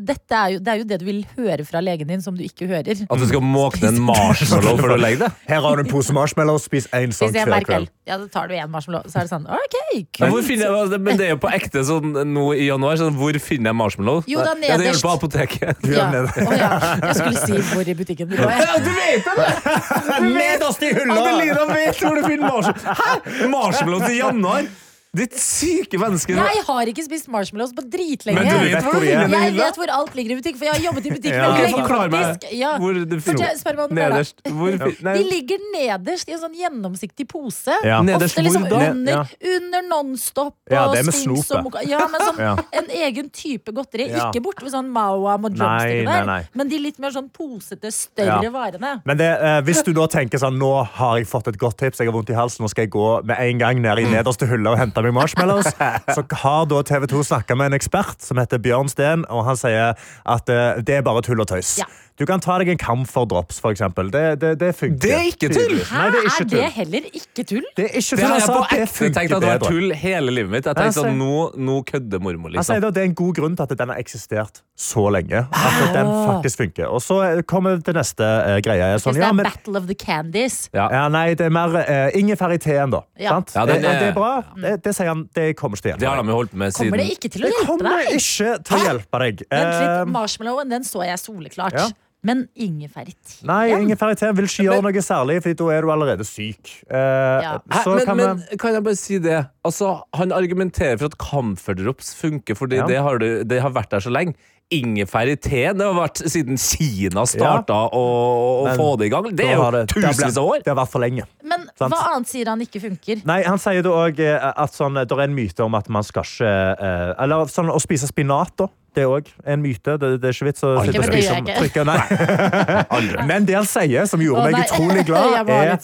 [0.00, 2.40] dette er jo, det er jo det du vil høre fra legen din, som du
[2.46, 3.02] ikke hører.
[3.04, 5.36] At du skal måkne en marshmallow før du legger deg?
[5.50, 7.68] Her har du en pose marshmallow, spis en sånn hver kveld.
[7.68, 7.90] kveld.
[8.08, 9.04] Ja, da tar du en marshmallow.
[9.12, 9.76] Så er det sånn, ok,
[10.20, 10.48] Men, kult.
[10.54, 12.96] jeg, men det er jo på ekte sånn nå i januar.
[13.00, 14.22] Sånn, hvor finner jeg marshmallow?
[14.30, 15.02] Jo, da, Ja, det gjør nederst.
[15.02, 15.84] du på apoteket.
[15.94, 16.06] Ja.
[16.24, 16.70] Oh, ja.
[17.04, 18.56] Jeg skulle si hvor i butikken du var.
[18.64, 19.50] Ja, du vet det!
[20.38, 21.18] Nederst i hylla!
[21.20, 22.96] Adelina vet hvor du finner marshmallow.
[23.04, 23.48] Hæ?
[23.52, 24.72] Marshmallow til januar?
[25.14, 26.34] Ditt syke menneske.
[26.34, 28.40] Jeg har ikke spist marshmallows på dritlenge.
[28.42, 30.74] Men du vet hvor du finner Jeg vet hvor alt ligger i butikk, for jeg
[30.74, 31.44] har jobbet i butikk Ja.
[31.44, 31.84] veldig Ok, lenge.
[31.84, 32.46] Forklar meg.
[32.50, 32.72] Ja.
[32.78, 33.86] hvor det, da.
[33.94, 34.42] Nederst.
[34.48, 34.74] Hvor,
[35.06, 37.76] nei, De ligger nederst i en sånn gjennomsiktig pose.
[37.86, 38.00] Ja.
[38.02, 39.24] Nederst Ofte liksom under, Ja.
[39.56, 41.76] under Nonstop og Ja, det er med Sphinx og.
[41.86, 42.56] Ja, men sånn Ja.
[42.72, 44.08] en egen type godteri.
[44.10, 44.30] Ja.
[44.30, 46.42] Ikke borte ved sånn Mawam og Drumstick der, nei.
[46.54, 48.50] men de litt mer sånn posete, større Ja.
[48.50, 49.02] varene.
[49.04, 51.98] Men det, eh, hvis du da tenker sånn, nå har jeg fått et godt tips,
[51.98, 54.46] jeg har vondt i halsen, nå skal jeg gå med en gang ned i nederste
[54.48, 55.70] hullet og hente meg marshmallows,
[56.16, 59.60] så har da TV 2 snakket med en ekspert som heter Bjørn Steen, og han
[59.60, 61.76] sier at eh, det er bare tull og tøys.
[61.82, 61.88] Ja.
[62.14, 64.10] Du kan ta deg en Drops, for eksempel.
[64.14, 64.98] Det, det, det funker.
[65.02, 65.80] Det er ikke tull!
[65.82, 67.64] Hæ, Nei, det er ikke er det heller ikke tull?
[67.74, 68.28] Det er ikke Det tull.
[68.30, 70.68] har jeg på at det ekte tenkt at det var tull hele livet mitt.
[70.68, 72.94] Jeg Jeg tenkte sånn, nå, nå kødder mormor, Han sier liksom.
[72.94, 75.42] det er en god grunn til at den har eksistert så lenge.
[75.50, 76.86] At den faktisk funker.
[76.94, 77.18] Og så
[77.50, 78.92] kommer det neste uh, greie.
[79.02, 80.60] Sånn, ja, er men, Battle of the Candies.
[80.74, 80.86] Ja.
[80.94, 83.02] ja, nei, det er mer uh, ingefær i teen, da.
[83.18, 83.34] Ja.
[83.34, 83.56] Sant?
[83.58, 84.32] Ja, den det, er- det er bra.
[84.54, 85.26] Det, det sier han.
[85.34, 87.50] Det kommer ikke til å Det har de holdt med Kommer det ikke til å
[87.50, 87.82] hjelpe deg?
[87.82, 89.44] Det kommer ikke til å hjelpe deg.
[89.50, 91.94] Vent litt, Eh, Marshmallowen den så jeg soleklart.
[92.24, 92.30] Ja.
[92.32, 93.14] Men ingefær i?
[93.44, 96.70] Nei, ingefær i teen vil ikke gjøre noe særlig, for da er du allerede syk.
[96.88, 97.58] Eh, Ja.
[97.70, 99.42] Hæ, men, kan men vi kan jeg bare si det?
[99.64, 102.86] Altså, han argumenterer for at camferdrops funker, fordi Ja.
[102.86, 104.34] det, har du, det har vært der så lenge.
[104.72, 109.10] Ingefær i teen det har vært siden Kina starta å, å Men få det i
[109.12, 109.28] gang.
[109.36, 110.62] Det er jo har det- det tusenvis av år.
[110.64, 111.24] Det har vært for lenge.
[111.44, 111.92] Men Sant.
[111.92, 113.20] hva annet sier han ikke funker?
[113.26, 114.18] Nei, Han sier det òg
[114.56, 116.48] at sånn, det er en myte om at man skal ikke
[116.80, 118.68] eh, Eller sånn, å spise spinat, da.
[118.94, 119.96] Det òg en myte.
[119.98, 121.84] Det, det er ikke vits å sitte og spise gjør jeg trykke.
[121.88, 123.26] Nei.
[123.26, 125.74] Men det han sier, som gjorde meg utrolig glad, er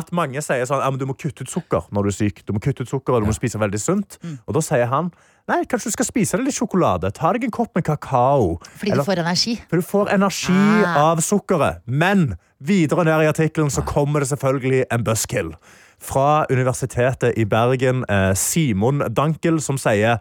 [0.00, 2.42] at mange sier sånn ja, men du må kutte ut sukker når du er syk.
[2.44, 4.18] Du må kutte ut sukker, og du må spise veldig sunt.
[4.22, 4.38] Mm.
[4.46, 5.10] Og da sier han
[5.50, 7.10] nei, kanskje du skal spise litt sjokolade.
[7.16, 8.58] Ta deg en kopp med kakao.
[8.78, 9.56] Fordi Eller- du får energi.
[9.70, 11.10] For du får energi Ah.
[11.10, 11.80] av sukkeret.
[11.86, 15.54] Men videre ned i artikkelen så kommer det selvfølgelig en buskill.
[16.00, 20.20] Fra Universitetet i Bergen, eh, Simon Dankel, som sier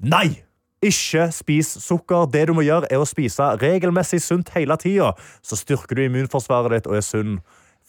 [0.00, 0.40] nei!
[0.80, 2.28] Ikke spis sukker.
[2.32, 5.12] Det du må gjøre, er å spise regelmessig sunt hele tida.
[5.44, 7.40] Så styrker du immunforsvaret ditt og er sunn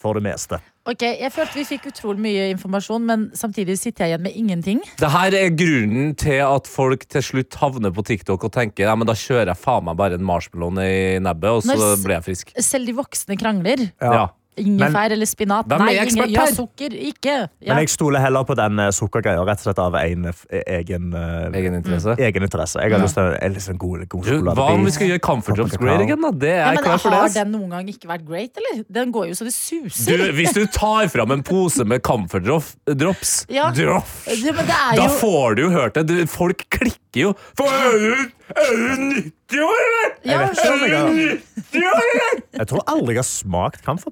[0.02, 0.58] for det meste.
[0.82, 4.80] Ok, Jeg følte vi fikk utrolig mye informasjon, men samtidig sitter jeg igjen med ingenting.
[4.98, 9.06] Dette er grunnen til at folk til slutt havner på TikTok og tenker ja, men
[9.06, 12.54] da kjører jeg faen meg bare en marshmallow i nebbet, og så blir jeg frisk.
[12.58, 13.86] Selv de voksne krangler.
[14.02, 14.26] Ja.
[14.60, 15.66] Ingefær eller spinat.
[15.66, 16.92] Nei, ingen- ja, sukker.
[16.92, 17.48] Ikke.
[17.60, 17.72] Ja.
[17.74, 21.74] Men jeg stoler heller på den eh, sukkergreia, rett og slett av en egen, egen,
[21.78, 22.12] interesse.
[22.16, 22.16] Egeninteresse.
[22.18, 22.80] egen interesse.
[22.82, 24.56] Jeg har lyst til en sånn god, god Du, sjokolade.
[24.60, 26.30] hva om vi skal gjøre Comfort Drops great again, da?
[26.30, 27.18] Det er Ja, men klar for det.
[27.22, 28.84] har den noen gang ikke vært great, eller?
[28.90, 30.32] Den går jo så det Du, suser.
[30.32, 33.70] hvis du tar fram en pose med Comfort Drops, drops, Ja.
[33.70, 36.06] drops men er da får du jo hørt det.
[36.06, 37.32] Du, folk klikker jo.
[37.58, 38.12] For er du,
[38.56, 40.12] er du 90 år, eller?
[40.24, 42.42] ja, vet ikke om jeg har- 90 år, eller?
[42.58, 44.10] Jeg tror aldri jeg har smakt Camphor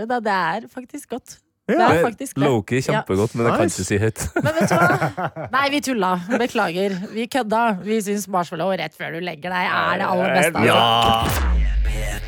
[0.00, 1.38] jo, da, det er faktisk godt.
[1.68, 1.74] Ja.
[1.76, 2.44] Det er Det faktisk det.
[2.46, 4.24] Loki kjempegodt, men jeg kan ikke si høyt.
[4.44, 5.48] Men vet du hva?
[5.52, 6.12] Nei, vi tulla.
[6.40, 6.96] Beklager.
[7.12, 7.62] Vi kødda.
[7.84, 10.64] Vi syns marshmallow rett før du legger deg er det aller beste.
[10.64, 11.44] Altså.
[11.44, 11.68] Ja.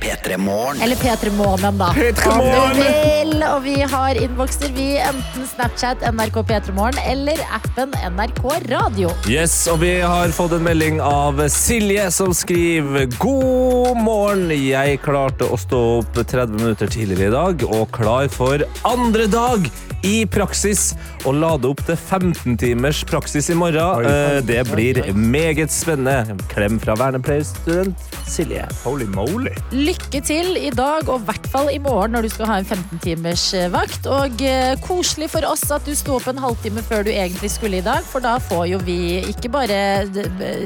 [0.00, 0.80] P3 Morgen.
[0.82, 1.90] Eller P3 Månen, da.
[1.92, 3.34] P3 Om du vil.
[3.44, 4.94] Og vi har innbokser, vi.
[5.04, 9.12] Enten Snapchat, NRK P3 Morgen eller appen NRK Radio.
[9.28, 15.46] Yes, og vi har fått en melding av Silje som skriver God morgen, jeg klarte
[15.46, 19.66] å stå opp 30 minutter tidligere i dag og klar for andre dag
[20.06, 20.94] i praksis
[21.28, 24.06] og lade opp til 15 timers praksis i morgen.
[24.08, 26.36] Eh, Det blir meget spennende.
[26.48, 27.98] Klem fra vernepleierstudent
[28.30, 28.64] Silje.
[28.84, 29.52] Holy moly.
[29.74, 32.64] Lykke til i dag, og i hvert fall i morgen når du skal ha en
[32.64, 34.06] 15 timers eh, vakt.
[34.06, 37.82] Og eh, koselig for oss at du sto opp en halvtime før du egentlig skulle
[37.82, 38.98] i dag, for da får jo vi
[39.34, 39.80] ikke bare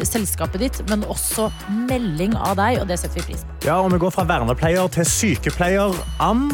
[0.07, 1.49] selskapet ditt, men også
[1.89, 3.59] melding av deg, og det setter vi pris på.
[3.67, 6.49] Ja, og Vi går fra vernepleier til sykepleier Ann,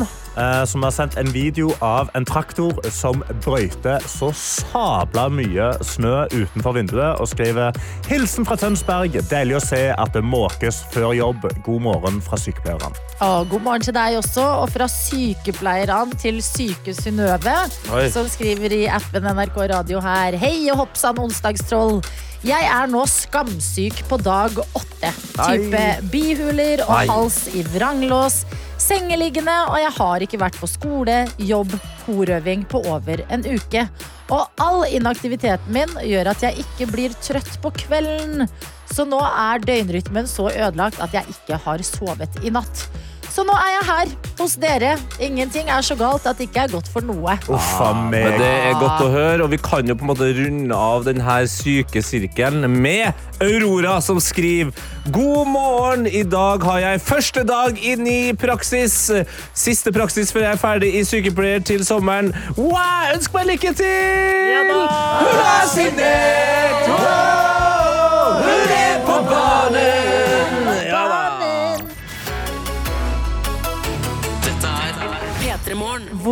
[0.66, 6.76] som har sendt en video av en traktor som brøyter så sabla mye snø utenfor
[6.78, 7.76] vinduet, og skriver
[8.08, 9.18] Hilsen fra Tønsberg.
[9.30, 11.48] Deilig å se at det måkes før jobb.
[11.66, 12.92] God morgen fra sykepleierne.
[13.26, 17.56] Og god morgen til deg også, og fra sykepleierne til syke Synnøve,
[18.14, 20.38] som skriver i appen NRK Radio her.
[20.40, 22.00] Hei og hopp sann onsdagstroll.
[22.46, 25.10] Jeg er nå skamsyk på dag åtte.
[25.36, 27.04] Type bihuler og Nei.
[27.10, 28.44] hals i vranglås.
[28.90, 31.70] Sengeliggende, og jeg har ikke vært på skole, jobb,
[32.02, 33.84] korøving på over en uke.
[34.34, 38.48] Og all inaktiviteten min gjør at jeg ikke blir trøtt på kvelden.
[38.90, 42.82] Så nå er døgnrytmen så ødelagt at jeg ikke har sovet i natt.
[43.40, 44.88] Så nå er jeg her hos dere.
[45.24, 47.38] Ingenting er så galt at det ikke er godt for noe.
[47.48, 50.76] Uffa Men det er godt å høre, og vi kan jo på en måte runde
[50.76, 54.76] av denne syke sirkelen med Aurora, som skriver
[55.08, 56.04] God morgen!
[56.04, 58.98] I dag har jeg første dag inn i praksis.
[59.56, 62.28] Siste praksis før jeg er ferdig i sykepleier til sommeren.
[62.60, 64.68] Wow, ønsk meg lykke til!
[64.68, 66.92] Hurra, signert!
[66.92, 69.99] Wow, Hun er på banen!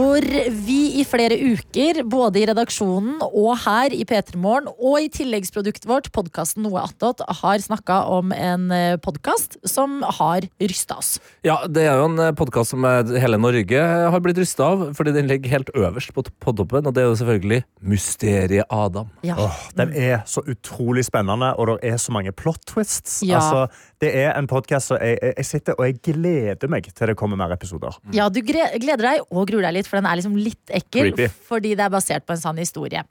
[0.08, 0.24] Hvor
[0.64, 5.84] vi i flere uker, både i redaksjonen og her i P3 Morgen, og i tilleggsproduktet
[5.84, 8.72] vårt, podkasten Noe attåt, har snakka om en
[9.04, 11.10] podkast som har rysta oss.
[11.44, 15.12] Ja, det er jo en podkast som eh, hele Norge har blitt rysta av, fordi
[15.18, 17.60] den ligger helt øverst på podtoppen, og det er jo selvfølgelig
[17.92, 19.12] Mysteriet Adam.
[19.28, 19.36] Ja.
[19.44, 23.20] Åh, den er så utrolig spennende, og det er så mange plot twists.
[23.28, 23.42] Ja.
[23.42, 27.16] Altså, det er en podkast som jeg, jeg, sitter og jeg gleder meg til det
[27.18, 27.96] kommer mer episoder.
[28.14, 31.10] Ja, du gleder deg og gruer deg litt, for den er liksom litt ekkel.
[31.10, 31.26] Creepy.
[31.48, 33.02] Fordi det er basert på en sann historie.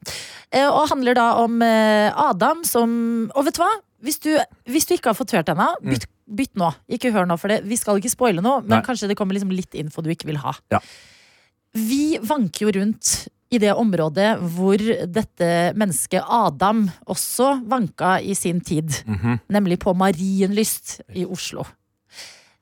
[0.51, 2.91] Eh, Og handler da om eh, Adam som
[3.35, 3.73] Og vet du hva?
[4.05, 4.29] Hvis du,
[4.69, 6.69] hvis du ikke har fått hørt ennå, bytt, bytt nå.
[6.93, 8.83] Ikke hør nå, for det, vi skal ikke spoile noe, men Nei.
[8.85, 10.53] kanskje det kommer liksom litt info du ikke vil ha.
[10.71, 10.79] Ja.
[11.73, 13.15] Vi vanker jo rundt
[13.51, 15.47] i det området hvor dette
[15.79, 18.89] mennesket Adam også vanka i sin tid.
[19.07, 19.39] Mhm.
[19.49, 21.63] Nemlig på Marienlyst i Oslo.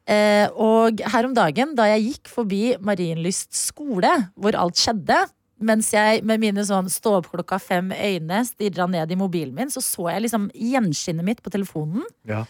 [0.06, 5.24] Eh, og her om dagen, da jeg gikk forbi Marienlyst skole, hvor alt skjedde,
[5.65, 9.71] mens jeg med mine sånn stå opp klokka fem øyne stirra ned i mobilen min,
[9.74, 12.43] så så jeg liksom gjenskinnet mitt på telefonen Ja.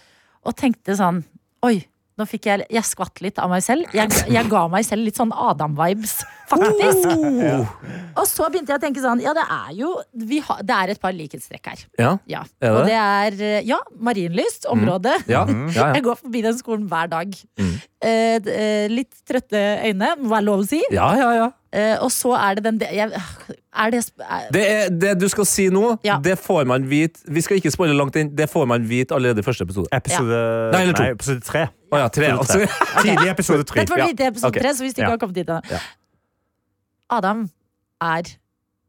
[0.43, 1.23] og tenkte sånn
[1.63, 1.79] Oi,
[2.15, 3.89] nå fikk jeg Jeg skvatt litt av meg selv.
[3.95, 6.13] Jeg, jeg ga meg selv litt sånn Adam-vibes,
[6.51, 7.09] faktisk.
[8.15, 10.93] Og så begynte jeg å tenke sånn Ja, det er jo vi har, Det er
[10.93, 11.83] et par likhetstrekk her.
[11.99, 12.43] Ja, Ja.
[12.61, 13.81] Er det Og det er Ja,
[14.65, 15.17] Ja, område.
[15.25, 15.29] Mm.
[15.33, 15.91] ja, ja, ja.
[15.97, 17.35] Jeg går forbi den skolen hver dag.
[17.59, 17.75] Mm.
[18.05, 20.81] Eh, eh, litt trøtte øyne, må være lov å si.
[20.91, 21.51] ja, ja, ja.
[21.75, 23.09] Eh, og så er det den jeg,
[23.75, 26.15] Er det er, Det, er, det du skal si nå, Ja.
[26.23, 29.43] det får man vite Vi skal ikke spoile langt inn, det får man vite allerede
[29.43, 29.89] i første episode.
[29.91, 30.39] Episode,
[30.71, 31.03] Nei, eller to.
[31.17, 31.65] episode tre.
[31.91, 33.03] Oh, ja, tre, Episode altså.
[33.05, 33.81] Tidlig episode tre.
[33.83, 34.07] Dette var Ja.
[34.13, 34.61] litt episode okay.
[34.63, 35.17] tre, så hvis du ikke Ja.
[35.17, 35.61] har kommet dit ennå.
[35.71, 35.79] Ja.
[37.19, 37.45] Adam
[38.01, 38.31] er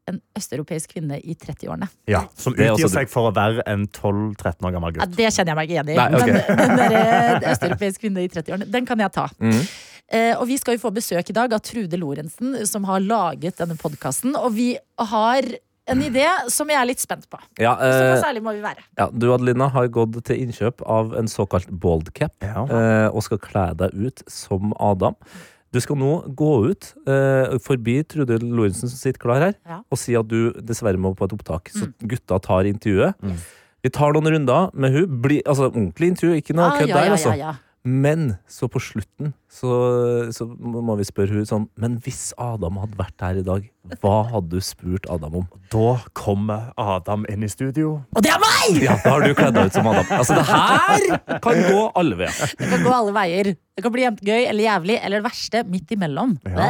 [0.07, 1.89] en østeuropeisk kvinne i 30-årene.
[2.07, 5.17] Ja, som utgir seg for å være en 12-13 år gammel Ja, gutt.
[5.19, 5.97] det kjenner jeg meg ikke igjen i.
[5.99, 6.55] Nei, okay.
[6.55, 6.95] Men den der
[7.43, 9.27] eh, østeuropeisk kvinne i 30-årene, den kan jeg ta.
[9.43, 9.67] Mhm.
[10.11, 13.57] Eh, og vi skal jo få besøk i dag av Trude Lorentzen, som har laget
[13.59, 14.37] denne podkasten.
[14.39, 14.69] Og vi
[15.11, 15.43] har
[15.87, 17.39] en idé som jeg er litt spent på.
[17.59, 18.83] Ja, Såpass eh, ærlig må vi være.
[18.99, 22.63] ja, du Adelina har gått til innkjøp av en såkalt bald cap Ja.
[22.67, 25.15] eh, og skal kle deg ut som Adam.
[25.71, 29.81] Du skal nå gå ut eh, forbi Trude Lorentzen som sitter klar her, Ja.
[29.91, 31.67] og si at du dessverre må på et opptak.
[31.71, 33.15] Så gutta tar intervjuet.
[33.21, 33.35] Mm.
[33.83, 35.21] Vi tar noen runder med hun.
[35.21, 37.57] Bli, altså ordentlig intervju, ikke noe Ah, kødd ja, der, ja, altså.
[37.87, 39.69] Men så på slutten så,
[40.35, 43.69] så må vi spørre hun sånn Men hvis Adam hadde vært her i dag,
[44.01, 45.45] hva hadde du spurt Adam om?
[45.71, 47.93] Da kommer Adam inn i studio.
[48.11, 48.81] Og det er meg!
[48.83, 50.09] Ja, da har du kledd deg ut som Adam.
[50.17, 52.51] Altså, det her kan gå alle veier.
[52.59, 53.53] Det kan gå alle veier.
[53.77, 56.35] Det kan bli enten gøy eller jævlig, eller det verste midt imellom.
[56.49, 56.67] Ja.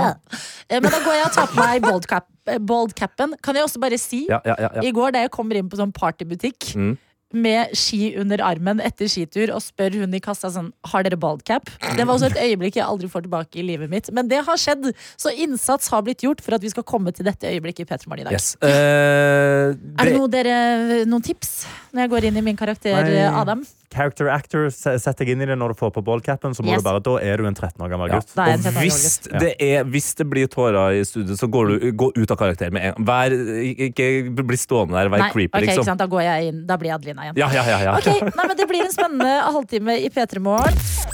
[0.68, 3.34] Eh, Men da går jeg og tar på meg bold eh, boldcapen.
[3.42, 4.86] Kan jeg også bare si, Ja, ja, ja, ja.
[4.86, 6.98] i går da jeg kommer inn på sånn partybutikk Mm.
[7.36, 11.68] Med ski under armen etter skitur og spør hun i kassa sånn Har dere baldcap?
[11.98, 14.08] Det var også et øyeblikk jeg aldri får tilbake i livet mitt.
[14.16, 17.28] Men det har skjedd, så innsats har blitt gjort for at vi skal komme til
[17.28, 18.38] dette øyeblikket i P3 i dag.
[18.38, 18.54] Yes.
[18.64, 20.56] Eh, Er det noe dere,
[21.10, 23.26] noen tips når jeg går inn i min karakter, Nei.
[23.28, 23.66] Adam?
[23.94, 26.54] Character actor, setter jeg deg inn i det når du får på ballcapen.
[26.54, 26.84] Så må Yes.
[26.84, 28.20] du bare, da er du en 13 år gammel Ja.
[28.20, 28.34] gutt.
[28.38, 31.68] Og en 13 år hvis det, er, hvis det blir tårer i studiet, så går
[31.80, 33.06] du gå ut av karakter med en gang.
[33.08, 33.32] Vær,
[33.88, 35.86] ikke bli stående der, vær Nei, creepy, ok, ikke liksom.
[35.86, 36.00] sant?
[36.00, 36.66] Da går jeg inn.
[36.68, 37.38] Da blir jeg Adelina igjen.
[37.38, 37.96] Ja, ja, ja, ja.
[37.98, 40.74] Ok, nei, men Det blir en spennende halvtime i P3 Morgen.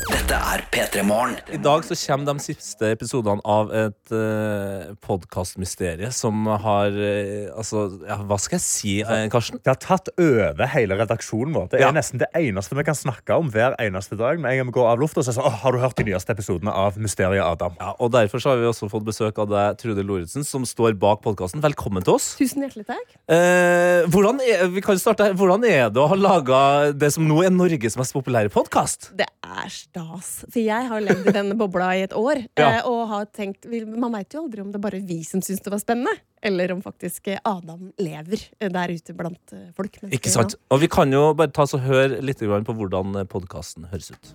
[0.09, 1.37] Dette er P3 Morgen.
[1.53, 7.85] I dag så kommer de siste episodene av et uh, podkastmysterium som har uh, Altså,
[8.07, 9.59] ja, hva skal jeg si, eh, Karsten?
[9.63, 11.67] Det har tatt over hele redaksjonen vår.
[11.69, 11.91] Det er Ja.
[11.91, 14.39] nesten det eneste vi kan snakke om hver eneste dag.
[14.39, 16.05] Med en gang vi går av lufta, så er det sånn, har du hørt de
[16.07, 17.75] nyeste episodene av Mysteriet Adam?
[17.81, 20.95] Ja, og Derfor så har vi også fått besøk av deg, Trude Lorentzen, som står
[21.01, 21.59] bak podkasten.
[21.63, 22.31] Velkommen til oss.
[22.39, 23.15] Tusen hjertelig takk.
[23.27, 25.33] Eh, hvordan, er, vi kan starte her.
[25.39, 26.59] hvordan er det å ha laga
[26.93, 29.11] det som nå er Norges mest populære podkast?
[29.17, 30.43] Det er stas.
[30.47, 32.45] For jeg har levd i denne bobla i et år.
[32.59, 32.69] Ja.
[32.77, 35.61] eh, Og har tenkt Man veit jo aldri om det er bare vi som syns
[35.65, 36.13] det var spennende.
[36.43, 39.95] Eller om faktisk eh, Adam lever eh, der ute blant eh, folk.
[40.11, 40.57] Ikke sant?
[40.69, 44.33] Og vi kan jo bare ta oss og høre litt på hvordan podkasten høres ut.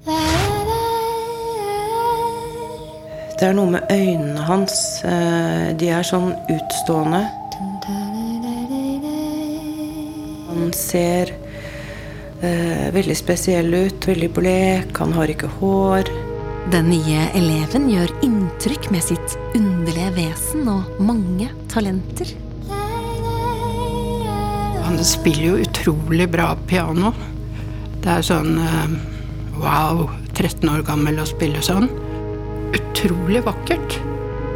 [3.39, 5.05] Det er noe med øynene hans.
[5.05, 7.21] eh, De er sånn utstående.
[10.49, 11.31] Han ser
[12.43, 16.09] eh, veldig spesiell ut, veldig blek, han har ikke hår.
[16.73, 21.47] Den nye eleven gjør inntrykk med sitt underlige vesen og mange
[21.79, 22.27] talenter.
[24.83, 27.13] Han spiller jo utrolig bra piano.
[28.03, 28.95] Det er sånn eh,
[29.61, 31.87] wow, 13 år gammel å spille sånn.
[32.75, 33.99] Utrolig vakkert.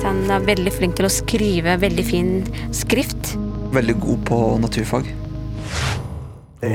[0.03, 2.31] Han er veldig flink til å skrive veldig fin
[2.75, 3.37] skrift.
[3.73, 5.11] Veldig god på naturfag.
[6.63, 6.73] Det,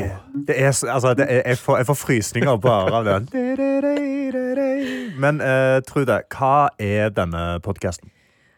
[0.47, 3.27] det er, altså, det er, jeg, får, jeg får frysninger bare av den.
[5.19, 8.13] Men eh, Trude, hva er denne podkasten?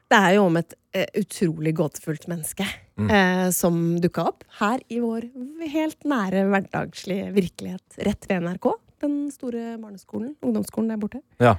[0.09, 2.65] Det er jo om et utrolig gåtefullt menneske
[2.99, 3.09] Mm.
[3.11, 5.29] eh, som dukka opp her i vår
[5.71, 8.73] helt nære hverdagslige virkelighet rett ved NRK.
[8.99, 11.21] Den store barneskolen, ungdomsskolen der borte.
[11.39, 11.53] Ja.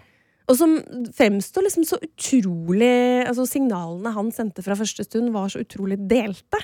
[0.51, 0.75] Og som
[1.17, 6.59] fremstår liksom så utrolig Altså Signalene han sendte fra første stund, var så utrolig delte.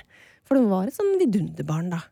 [0.45, 2.03] For det var et sånn vidunderbarn, da.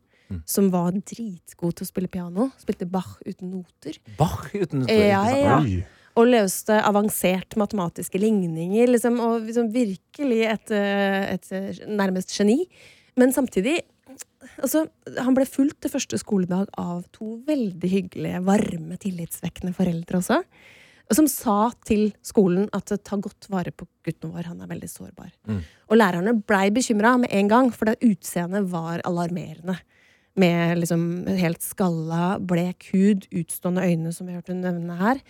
[0.46, 2.48] Som var dritgod til å spille piano.
[2.58, 3.98] Spilte Bach uten noter.
[4.16, 5.04] Bach uten noter?
[5.10, 5.58] Ja, ja.
[5.60, 5.84] Oi.
[6.14, 8.92] Og løste avansert matematiske ligninger.
[8.92, 12.68] Liksom, og liksom virkelig et, eh, et eh, nærmest geni.
[13.18, 13.80] Men samtidig
[14.62, 14.86] altså,
[15.24, 20.40] Han ble fulgt til første skoledag av to veldig hyggelige, varme, tillitsvekkende foreldre også.
[21.12, 25.34] Som sa til skolen at ta godt vare på gutten vår, han er veldig sårbar.
[25.44, 25.58] Mm.
[25.92, 29.76] Og lærerne blei bekymra med en gang, for det utseendet var alarmerende.
[30.40, 35.20] Med liksom helt skalla, blek hud, utstående øyne, som vi hørte hun nevne her.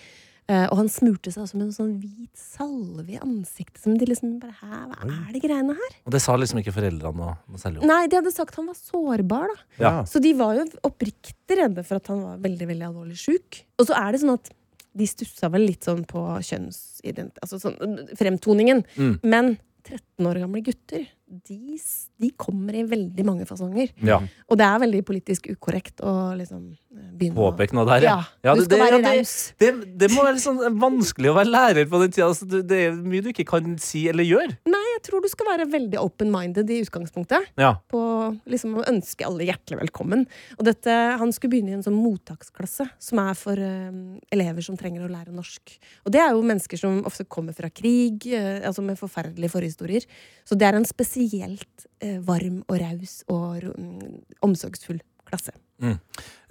[0.44, 3.80] Eh, og han smurte seg også med en sånn hvit salve i ansiktet.
[3.80, 5.94] Som de liksom bare Hæ, hva er det greiene her?
[6.04, 7.88] Og det sa liksom ikke foreldrene noe, særlig om.
[7.88, 9.64] Nei, de hadde sagt han var sårbar, da.
[9.80, 9.94] Ja.
[10.08, 13.62] Så de var jo oppriktig redde for at han var veldig veldig alvorlig sjuk.
[13.80, 14.52] Og så er det sånn at
[14.94, 17.40] de stussa vel litt sånn på kjønnsident...
[17.42, 18.84] Altså sånn fremtoningen.
[19.00, 19.14] Mm.
[19.24, 19.54] Men
[19.84, 21.78] 13 år gamle gutter, de,
[22.20, 23.92] de kommer i veldig mange fasonger.
[24.04, 24.20] Ja.
[24.48, 28.16] Og det er veldig politisk ukorrekt å liksom eh, begynne Påpeke noe der, ja.
[28.44, 29.52] Ja, du det- skal det- være raus.
[29.58, 32.28] det- Det, det må være sånn vanskelig å være lærer på den tida.
[32.28, 34.56] Altså, det, er mye du ikke kan si eller gjøre.
[34.66, 37.46] Nei, jeg tror du skal være veldig open-minded i utgangspunktet.
[37.56, 37.76] Ja.
[37.90, 40.26] På liksom å ønske alle hjertelig velkommen.
[40.58, 43.90] Og dette, han skulle begynne i en sånn mottaksklasse, som er for eh,
[44.32, 45.78] elever som trenger å lære norsk.
[46.06, 50.04] Og det er jo mennesker som ofte kommer fra krig, uh, altså med forferdelige forhistorier.
[50.44, 55.52] Så det er en spesielt uh, varm og raus og um, omsorgsfull klasse.
[55.82, 55.96] Mm.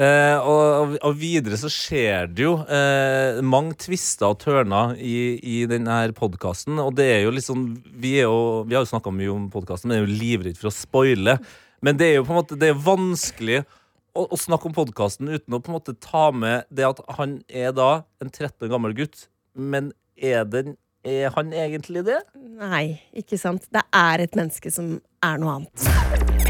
[0.03, 5.57] Eh, og, og videre så skjer det jo eh, mange tvister og tørner i, i
[5.69, 6.81] denne podkasten.
[6.81, 9.89] Og det er jo sånn Vi, er jo, vi har jo snakka mye om podkasten,
[9.91, 11.37] men er jo livredd for å spoile.
[11.83, 13.63] Men det er jo på en måte Det er vanskelig
[14.13, 17.39] å, å snakke om podkasten uten å på en måte ta med det at han
[17.49, 22.21] er da en 13 år gammel gutt, men er den Er han egentlig det?
[22.39, 23.67] Nei, ikke sant.
[23.75, 26.42] Det er et menneske som er noe annet.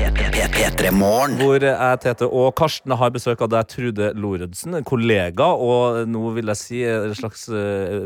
[1.40, 6.34] Hvor jeg, Tete og Karsten har besøk av deg, Trude Lorentzen, en kollega, og nå
[6.36, 7.46] vil jeg si et slags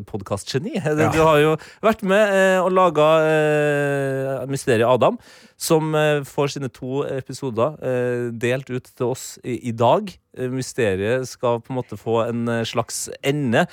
[0.09, 0.75] podkastgeni.
[0.77, 1.09] Ja.
[1.13, 5.17] Du har jo vært med eh, og laga uh, Mysteriet Adam,
[5.57, 10.11] som eh, får sine to episoder eh, delt ut til oss i, dag.
[10.37, 13.65] Eh, Mysteriet skal på en måte få en eh, slags ende.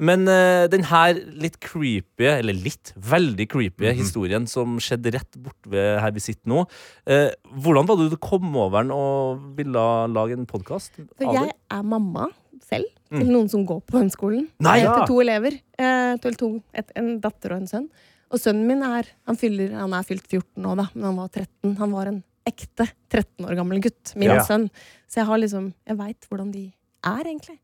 [0.00, 3.98] Men uh, den her litt creepy, eller litt, veldig creepy Mhm.
[4.00, 6.62] historien som skjedde rett bortved her vi sitter nå.
[7.06, 10.92] uh, hvordan var det du kom over den og ville lage en podkast?
[11.18, 12.28] For jeg er mamma
[12.62, 13.32] selv til Mm.
[13.32, 14.48] noen som går på den skolen.
[14.60, 14.78] Nei!
[14.78, 14.94] Eh, Ja.
[15.04, 15.52] Til to elever.
[15.78, 17.88] Uh, til to, et, en datter og en sønn.
[18.30, 21.28] Og sønnen min er han, fyller, han er fylt 14 nå, da, men han var
[21.28, 21.76] 13.
[21.78, 24.14] Han var en ekte 13 år gammel gutt.
[24.16, 24.38] Min Ja.
[24.44, 24.70] sønn.
[25.08, 26.72] Så jeg har liksom Jeg veit hvordan de
[27.04, 27.58] er, egentlig.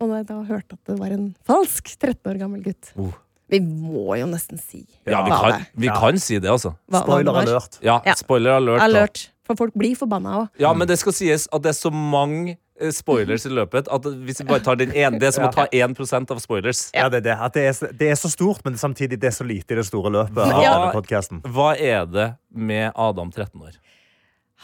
[0.00, 3.12] Og når jeg da hørte at det var en falsk 13 år gammel gutt Oh.
[3.50, 5.66] Vi må jo nesten si Ja, vi hva kan, det er.
[5.82, 6.70] vi kan si det, altså.
[6.88, 7.78] Hva- hva alert.
[7.82, 8.80] Ja, spoiler alert.
[8.84, 9.24] Alert.
[9.44, 10.48] For folk blir forbanna òg.
[10.62, 14.06] Ja, men det skal sies at det er så mange eh, spoilers i løpet at
[14.06, 16.90] hvis vi bare tar den ene Det er som å ta 1 av spoilers.
[16.94, 17.36] Ja, det, er det.
[17.42, 19.80] At det, er, så- det er så stort, men samtidig det er så lite i
[19.82, 20.34] det store løpet.
[20.38, 21.42] denne.
[21.42, 23.76] Hva er det med Adam 13 år?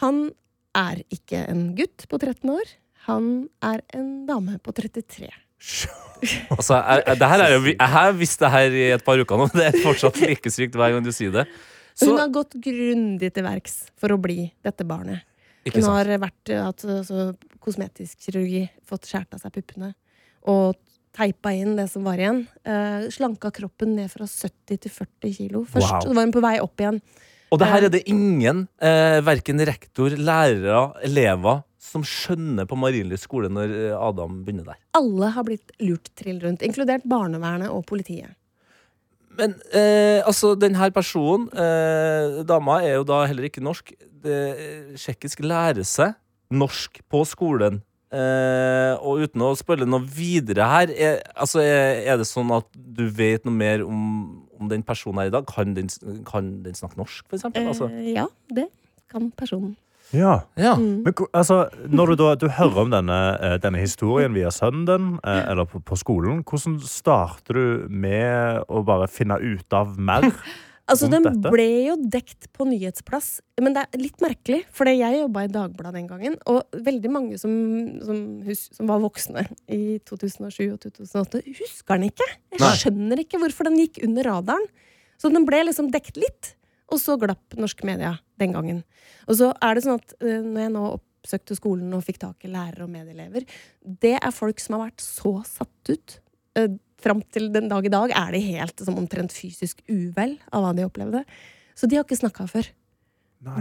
[0.01, 0.31] Han
[0.77, 2.63] er ikke en gutt på 13 år.
[3.07, 5.31] Han er en dame på 33.
[6.49, 9.21] Altså, jeg, er, det her er jo, jeg har visst det her i et par
[9.21, 11.45] uker nå, men det er fortsatt like sykt hver gang du sier det.
[11.93, 15.27] Så, Hun har gått grundig til verks for å bli dette barnet.
[15.69, 19.93] Ikke Hun har vært, hatt altså, kosmetisk kirurgi, fått skåret av seg puppene
[20.49, 20.77] og
[21.17, 22.45] teipa inn det som var igjen.
[22.67, 26.07] Uh, slanka kroppen ned fra 70 til 40 kilo først.
[26.07, 26.13] Wow.
[26.17, 27.01] var hun på vei opp igjen.
[27.51, 33.29] og det her er det ingen, eh, verken rektor, lærere, elever, som skjønner på Marienlyst
[33.29, 34.81] skole når eh, Adam begynner der.
[34.99, 38.35] Alle har blitt lurt trill rundt, inkludert barnevernet og politiet.
[39.37, 43.93] Men eh, altså, den her personen, eh, dama, er jo da heller ikke norsk.
[44.27, 44.39] Det,
[44.97, 46.17] tsjekkisk lærer seg
[46.51, 47.83] norsk på skolen.
[48.17, 52.69] Eh, og uten å spørre noe videre her, er, altså, er, er det sånn at
[52.75, 54.05] du vet noe mer om,
[54.57, 55.49] om den personen her i dag?
[55.51, 55.91] Kan den,
[56.29, 57.67] kan den snakke norsk, for eksempel?
[57.73, 58.71] Altså, Eh, ja, det
[59.13, 59.75] kan personen.
[60.15, 60.41] Ja.
[60.55, 60.75] Ja.
[60.79, 61.03] Mm.
[61.07, 65.09] Men altså, når du da du hører om denne, eh, denne historien via sønnen din,
[65.25, 70.31] eh, eller på, på skolen, hvordan starter du med å bare finne ut av mer?
[70.87, 71.51] Altså, Den dette?
[71.51, 74.61] ble jo dekt på nyhetsplass, men det er litt merkelig.
[74.71, 77.51] For jeg jobba i Dagbladet den gangen, og veldig mange som,
[78.07, 82.29] som, hus, som var voksne i 2007 og 2008, husker den ikke.
[82.55, 82.71] Jeg Nei.
[82.79, 84.71] skjønner ikke hvorfor den gikk under radaren.
[85.19, 86.53] Så den ble liksom dekt litt,
[86.87, 88.83] og så glapp norsk media den gangen.
[89.27, 92.47] Og så er det sånn at eh, når jeg nå oppsøkte skolen og fikk tak
[92.47, 93.47] i lærere og medelever,
[93.83, 96.19] det er folk som har vært så satt ut.
[96.59, 100.65] Eh, Fram til den dag i dag er de helt som omtrent fysisk uvel av
[100.65, 101.21] hva de opplevde.
[101.77, 102.71] Så de har ikke snakka før.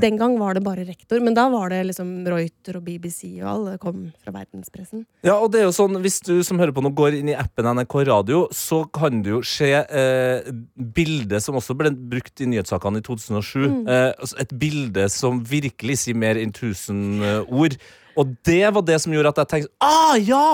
[0.01, 3.49] Den gang var det bare rektor, men da var det liksom Reuter og BBC og
[3.51, 5.03] alle kom fra verdenspressen.
[5.25, 7.35] Ja, og det er jo sånn, Hvis du som hører på nå går inn i
[7.37, 12.49] appen NRK Radio, så kan du jo se eh, bildet som også ble brukt i
[12.49, 13.59] nyhetssakene i 2007.
[13.65, 13.83] Mm.
[13.83, 17.77] Eh, altså et bilde som virkelig sier mer enn 1000 eh, ord.
[18.15, 20.47] Og det var det som gjorde at jeg tenkte Ah, ja!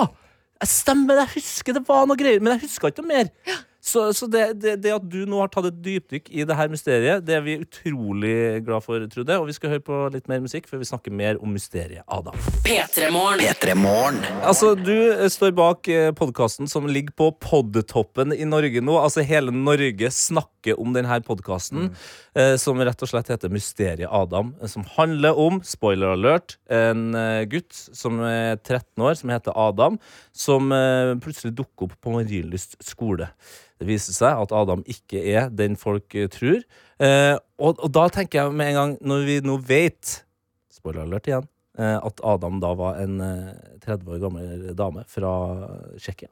[0.62, 3.30] Jeg stemmer, jeg husker det var noe greier, men jeg huska ikke noe mer.
[3.82, 6.70] Så, så det, det, det at du nå har tatt et dypdykk i det her
[6.70, 9.38] mysteriet, det er vi utrolig glad for, Trude.
[9.42, 12.38] Og vi skal høre på litt mer musikk før vi snakker mer om mysteriet Adam.
[12.62, 14.22] P3morgen.
[14.46, 18.94] Altså, Du eh, står bak podkasten som ligger på podtoppen i Norge nå.
[19.02, 21.90] Altså, Hele Norge snakker om denne podkasten,
[22.38, 24.54] eh, som rett og slett heter Mysteriet Adam.
[24.62, 29.52] eh, Som handler om, spoiler alert, en eh, gutt som er 13 år, som heter
[29.56, 29.98] Adam,
[30.32, 30.70] som
[31.20, 33.28] plutselig dukker opp på Marienlyst skole.
[33.78, 36.62] Det viser seg at Adam ikke er den folk tror.
[37.02, 40.20] Eh, og, og da tenker jeg med en gang, når vi nå vet
[40.70, 41.48] Spoiler alert igjen.
[41.78, 45.32] eh, At Adam da var en eh, 30 år gammel dame fra
[45.98, 46.30] Tsjekkia.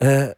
[0.00, 0.28] Eh,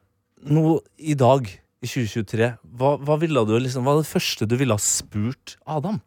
[0.51, 1.45] Nå i dag,
[1.81, 5.55] i 2023, hva, hva ville du liksom Hva er det første du ville ha spurt
[5.65, 6.01] Adam?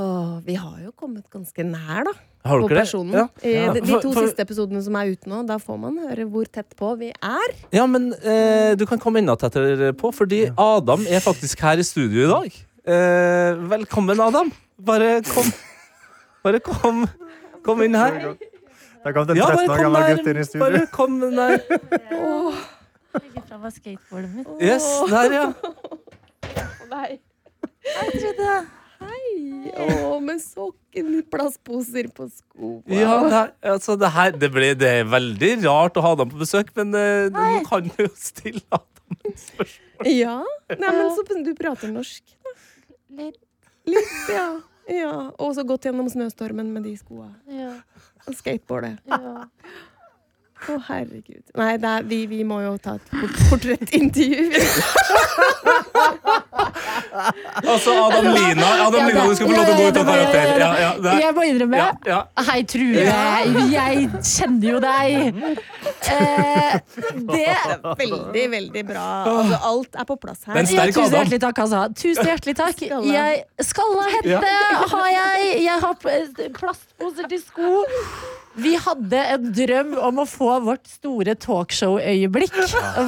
[0.00, 2.12] Åh, vi har jo kommet ganske nær, da.
[2.48, 3.12] Har på personen.
[3.14, 3.26] Ja.
[3.46, 3.72] Ja.
[3.76, 6.48] De, de to for- siste episodene som er ute nå, da får man høre hvor
[6.50, 7.52] tett på vi er.
[7.76, 11.86] Ja, men eh, du kan komme enda tettere på, fordi Adam er faktisk her i
[11.86, 12.56] studio i dag.
[12.82, 14.50] Eh, velkommen, Adam.
[14.82, 15.52] Bare kom.
[16.42, 17.04] Bare kom.
[17.62, 18.32] Kom inn her.
[19.04, 20.64] Der kom den en Ja, 13 bare år gamle gutten inn i studio.
[20.66, 22.62] Bare kom der.
[23.18, 24.52] Legger fra meg skateboardet mitt.
[24.62, 25.48] Yes, der, ja.
[26.92, 27.10] Nei.
[27.82, 28.54] Hei, Trude.
[29.02, 29.30] hei!
[29.72, 32.80] Å, med sokken i plastposer på skoa.
[32.92, 33.42] Ja, det,
[33.74, 36.94] altså, det, her, det, ble, det er veldig rart å ha dem på besøk, men
[36.98, 39.88] eh, nå kan jo stille dem et spørsmål.
[40.08, 40.36] Ja.
[40.72, 42.36] Nei, men så du prater norsk.
[43.12, 43.40] Litt.
[43.86, 44.48] Litt, ja.
[44.90, 45.14] ja.
[45.42, 47.28] Og så gått gjennom snøstormen med de skoa.
[47.50, 47.74] Ja.
[48.26, 49.02] Og skateboardet.
[49.10, 49.48] Ja.
[50.68, 51.42] Å, herregud.
[51.58, 53.06] Nei, det er, vi, vi må jo ta et
[53.50, 54.50] portrettintervju.
[57.12, 60.52] Altså, Adam Lina, Adam Lina, du skal få lov til å gå ut av karakter.
[60.62, 61.76] Ja, ja, er- Jeg må innrømme.
[61.76, 62.20] Ja, ja.
[62.48, 63.04] Hei, True.
[63.72, 65.08] Jeg kjenner jo deg.
[66.12, 66.72] Eh,
[67.32, 67.56] det
[68.02, 69.06] Veldig, veldig bra.
[69.28, 70.56] Altså, alt er på plass her.
[70.56, 71.82] Ja, sterk tusen hjertelig takk, altså.
[72.02, 72.82] Tusen hjertelig takk.
[73.18, 74.40] Jeg, skalla hette Ja.
[74.94, 75.62] har jeg.
[75.66, 75.94] Jeg har
[76.56, 77.84] plastposer til sko.
[78.54, 82.52] Vi hadde en drøm om å få vårt store talkshow-øyeblikk.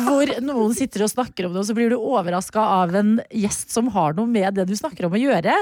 [0.07, 3.71] Hvor noen sitter og snakker om det, og så blir du overraska av en gjest
[3.75, 5.57] som har noe med det du snakker om å gjøre.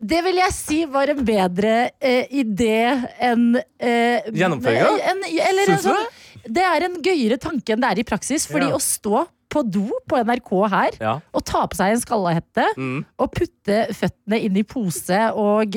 [0.00, 2.72] Det vil jeg si var en bedre eh, idé
[3.20, 4.94] enn eh, Gjennomføringa?
[5.12, 6.06] en- Eller en sånn,
[6.48, 8.46] det er en gøyere tanke enn det er i praksis.
[8.48, 8.78] Fordi Ja.
[8.78, 11.20] å stå på do på NRK her Ja.
[11.34, 13.04] og ta på seg en skallahette Mm.
[13.18, 15.76] og putte føttene inn i pose og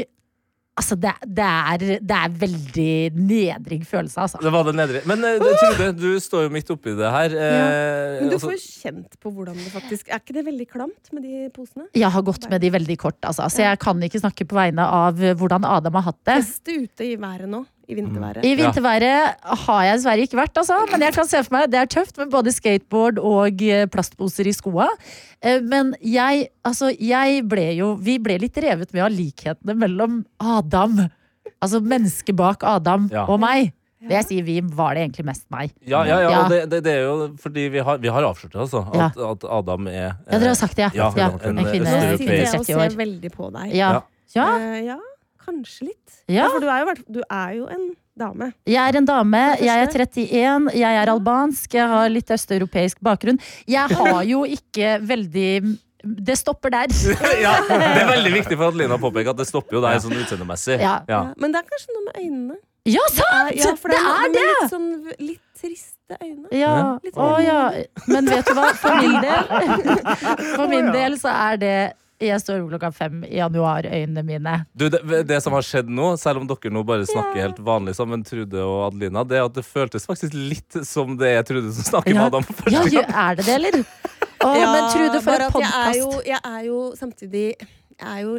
[0.74, 4.40] Altså, det, det, er, det er veldig nedring følelse, altså.
[4.42, 5.04] Det var det nedrig.
[5.06, 7.36] Men uh, Trude, du står jo midt oppi det her.
[7.38, 10.68] eh, Men du altså- får jo kjent på hvordan det faktisk Er ikke det veldig
[10.72, 11.86] klamt med de posene?
[11.94, 13.46] Jeg har gått med de veldig kort, altså.
[13.54, 16.40] Så jeg kan ikke snakke på vegne av hvordan Adam har hatt det.
[16.42, 17.62] Teste ute i været nå.
[17.90, 18.46] I vinterværet.
[18.48, 20.78] I vinterværet har jeg dessverre ikke vært, altså.
[20.92, 24.48] Men jeg kan se for meg det er tøft med både skateboard og eh, plastposer
[24.48, 24.88] i skoa.
[25.44, 30.22] Eh, Men jeg, altså, jeg ble jo Vi ble litt revet med av likhetene mellom
[30.40, 31.10] Adam,
[31.60, 33.26] altså mennesket bak Adam, Ja.
[33.28, 33.74] og meg.
[34.04, 35.72] Det jeg sier vi, var det egentlig mest meg.
[35.88, 36.40] Ja, ja, ja, Ja.
[36.44, 38.82] og det, det, det er jo fordi vi har, vi har avslørt det, altså.
[38.92, 39.94] At, at Adam er
[40.28, 41.12] Ja, dere har sagt det, ja.
[41.16, 41.94] Ja, en, en kvinne.
[42.18, 43.72] Sitter jeg og ser veldig på deg.
[43.76, 44.02] Ja.
[44.36, 44.98] Ja.
[45.44, 46.18] Ja kanskje litt.
[46.32, 46.48] Ja.
[46.50, 47.90] for du er, jo, du er jo en
[48.20, 48.52] dame.
[48.70, 53.40] Jeg er en dame, jeg er 31, jeg er albansk, jeg har litt østeuropeisk bakgrunn.
[53.68, 56.88] Jeg har jo ikke veldig Det stopper der.
[57.46, 60.16] ja, det er veldig viktig for at Lina påpeker at det stopper jo deg sånn
[60.20, 60.78] utseendemessig.
[60.84, 60.98] Ja.
[61.08, 61.22] Ja.
[61.40, 62.58] Men det er kanskje noe med øynene.
[62.92, 63.54] Ja, sant!
[63.56, 64.48] Ja, for det noe er med det!
[64.52, 64.90] Litt, sånn,
[65.24, 66.50] litt triste øyne.
[66.52, 66.74] Ja.
[67.04, 67.60] Litt Å sånn- ja.
[68.12, 68.66] Men vet du hva?
[68.76, 69.44] For min del,
[70.58, 71.78] for min del så er det
[72.22, 74.54] jeg står opp klokka fem i januar, øynene mine.
[74.78, 77.96] Du, det, det som har skjedd nå, selv om dere nå bare snakker helt vanlig
[77.98, 81.72] sammen, Trude og Adelina, det er at det føltes faktisk litt som det er Trude
[81.74, 82.24] som snakker med.
[82.30, 82.44] Adam.
[82.44, 83.16] for første Ja, gang.
[83.26, 83.80] er det det, eller?
[84.44, 86.28] Å, Ja, men Trude, for bare en at jeg er, jo, podkast.
[86.28, 87.46] jeg er jo samtidig
[87.94, 88.32] jeg er jo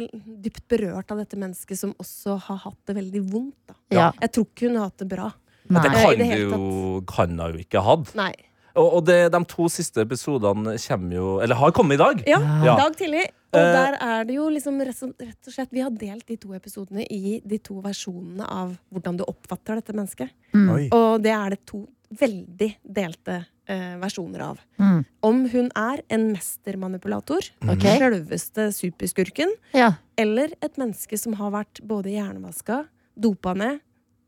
[0.45, 3.55] dypt berørt av dette mennesket som også har hatt det veldig vondt.
[3.69, 3.75] Da.
[3.95, 4.09] Ja.
[4.21, 5.29] Jeg tror ikke hun har hatt det bra.
[5.71, 6.01] Men det Nei.
[6.03, 8.11] kan I det hele jo kan hun jo ikke ha hatt.
[8.19, 8.33] Nei.
[8.75, 12.21] Og, og det, de to siste episodene kommer jo Eller har kommet i dag.
[12.27, 12.75] Ja, Ja.
[12.83, 13.23] dag tidlig.
[13.55, 13.73] Og Eh.
[13.73, 15.03] der er det jo liksom rett
[15.47, 19.23] og slett Vi har delt de to episodene i de to versjonene av hvordan du
[19.25, 20.29] oppfatter dette mennesket.
[20.53, 20.89] Mm.
[20.91, 24.59] Og det er det to veldig delte eh, versjoner av.
[24.77, 24.99] Mm.
[25.25, 27.97] Om hun er en mestermanipulator, okay.
[27.97, 29.93] selveste superskurken, Ja.
[30.17, 32.85] eller et menneske som har vært både hjernevaska,
[33.17, 33.79] dopa ned,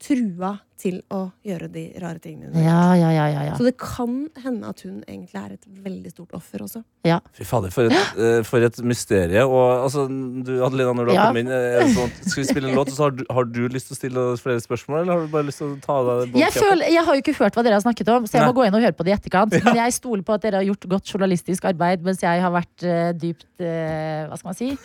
[0.01, 3.53] trua til å gjøre de rare tingene Ja, ja, ja, ja, ja.
[3.57, 6.83] Så det kan hende at hun egentlig er et veldig stort offer også.
[7.07, 7.17] ja.
[7.33, 9.41] Fy fader, for et, eh, for et mysterie.
[9.41, 11.21] Og altså, du, Adelina, når du Ja.
[11.25, 13.89] har kommet inn, sånn, skal vi spille en låt, så har du, har du lyst
[13.89, 16.37] til å stille flere spørsmål, eller har du bare lyst til å ta av deg
[16.43, 18.47] Jeg, føler, jeg har jo ikke hørt hva dere har snakket om, så jeg Nei.
[18.53, 19.57] må gå inn og høre på det i etterkant.
[19.65, 22.85] Men jeg stoler på at dere har gjort godt journalistisk arbeid, mens jeg har vært
[22.85, 24.75] uh, dypt uh, Hva skal man si?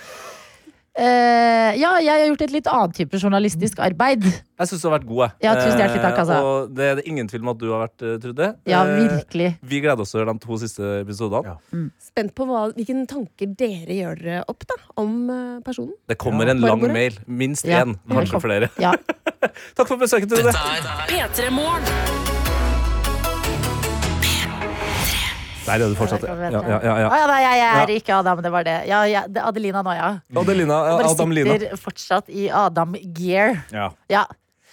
[0.92, 4.26] Eh, ja, jeg har gjort et litt annet type journalistisk arbeid.
[4.28, 5.20] Jeg syns du har vært god.
[5.22, 5.32] jeg.
[5.46, 6.34] Ja, tusen hjertelig takk, altså.
[6.36, 8.48] Eh, Og det er det ingen tvil om at du har vært, eh, Trude.
[8.68, 9.48] Ja, virkelig virkelig.
[9.72, 11.56] Vi gleder oss til de to siste episodene.
[11.98, 15.16] Spent på hva, hvilke tanker dere gjør dere opp da, om
[15.64, 15.94] personen.
[16.08, 16.50] Det kommer Ja.
[16.50, 16.92] en lang Bordet?
[16.92, 17.18] mail.
[17.26, 17.84] Minst Ja.
[17.84, 18.68] én, kanskje flere.
[18.78, 18.92] Ja.
[19.76, 20.52] Takk for besøket, Trude.
[20.52, 22.31] P3 Morgen.
[25.66, 26.22] Der er du fortsatt.
[26.26, 27.86] Ja, Ja, ja, ja, Ah, ja, nei, jeg, er Ja.
[27.86, 28.76] ikke Adam, det var det.
[28.88, 30.08] Ja, ja, det Adelina nå, ja.
[30.34, 31.52] Adelina, bare Adam-Lina.
[31.58, 33.62] sitter fortsatt i Adam-gear.
[33.72, 34.24] Ja.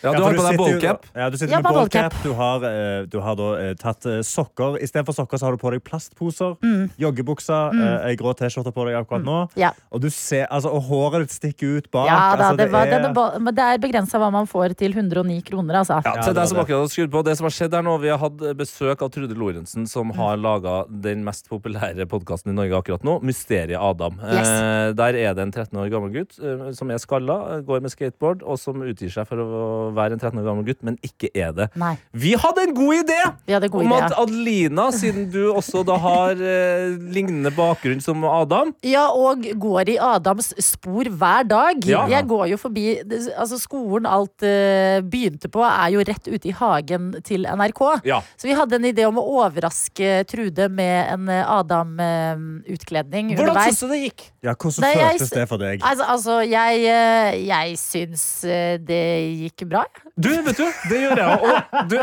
[0.03, 0.13] Ja.
[0.15, 1.05] Du har på deg ballcap.
[1.15, 2.13] Ja, du sitter Ja, med ballcap.
[2.23, 4.77] Du har, eh, du har da eh, tatt eh, sokker.
[4.79, 6.55] Istedenfor sokker så har du på deg plastposer.
[6.63, 6.89] Mm.
[6.99, 8.05] Joggebuksa, Mm.
[8.07, 9.49] ei grå T-skjorte på deg akkurat nå.
[9.59, 9.71] Ja.
[9.91, 12.07] Og, du ser, altså, og håret ditt stikker ut bak.
[12.07, 15.81] Ja da, altså, det, var, er- det er begrensa hva man får til 109 kroner,
[15.81, 15.99] altså.
[16.05, 18.07] Ja, til deg som akkurat har skrudd på Det som har skjedd her nå Vi
[18.09, 22.77] har hatt besøk av Trude Lorentzen Som har laget den mest populære podcasten i Norge
[22.79, 24.47] akkurat nå Mysteriet Adam Yes.
[24.47, 27.81] eh, Der er det en 13 år gammel gutt eh, Som er skallet, eh, går
[27.81, 30.97] med skateboard Og som utgir seg for å være en 13 år gammel gutt, men
[31.05, 31.69] ikke er det.
[31.79, 31.95] Nei.
[32.13, 33.19] Vi hadde en god idé
[33.49, 34.15] en god om idé, at.
[34.19, 39.97] Adelina, siden du også da har eh, lignende bakgrunn som Adam Ja, og går i
[40.01, 41.83] Adams spor hver dag.
[41.87, 42.05] Ja.
[42.09, 46.55] Jeg går jo forbi Altså, skolen alt eh, begynte på, er jo rett ute i
[46.55, 47.81] hagen til NRK.
[48.07, 48.21] Ja.
[48.39, 53.75] Så vi hadde en idé om å overraske Trude med en eh, Adam-utkledning Hvordan underveis.
[53.75, 54.25] syns du det gikk?
[54.45, 55.85] Ja, Hvordan Nei, føltes jeg, det for deg?
[55.85, 59.03] Altså, altså jeg, eh, jeg syns eh, det
[59.45, 59.78] gikk bra.
[59.79, 60.03] Jeg.
[60.19, 61.45] Du, vet du, det gjør jeg òg.
[61.79, 61.95] Og du,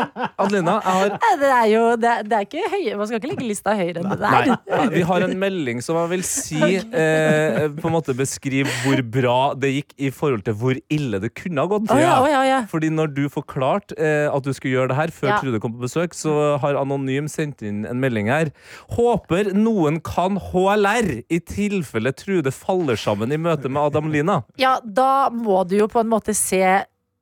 [0.43, 3.31] Adelina, jeg har Det er jo det er, det er ikke høy, Man skal ikke
[3.31, 4.49] legge lista høyere enn det der.
[4.71, 9.03] Nei, vi har en melding som jeg vil si eh, På en måte beskriver hvor
[9.17, 11.87] bra det gikk i forhold til hvor ille det kunne ha gått.
[11.93, 12.59] Oh, ja, oh, ja, ja.
[12.71, 15.37] Fordi når du forklarte eh, at du skulle gjøre det her før Ja.
[15.43, 18.49] Trude kom på besøk, så har Anonym sendt inn en melding her.
[18.95, 24.41] Håper noen kan HLR i tilfelle Trude faller sammen i møte med Adam Lina.
[24.61, 26.63] Ja, da må du jo på en måte se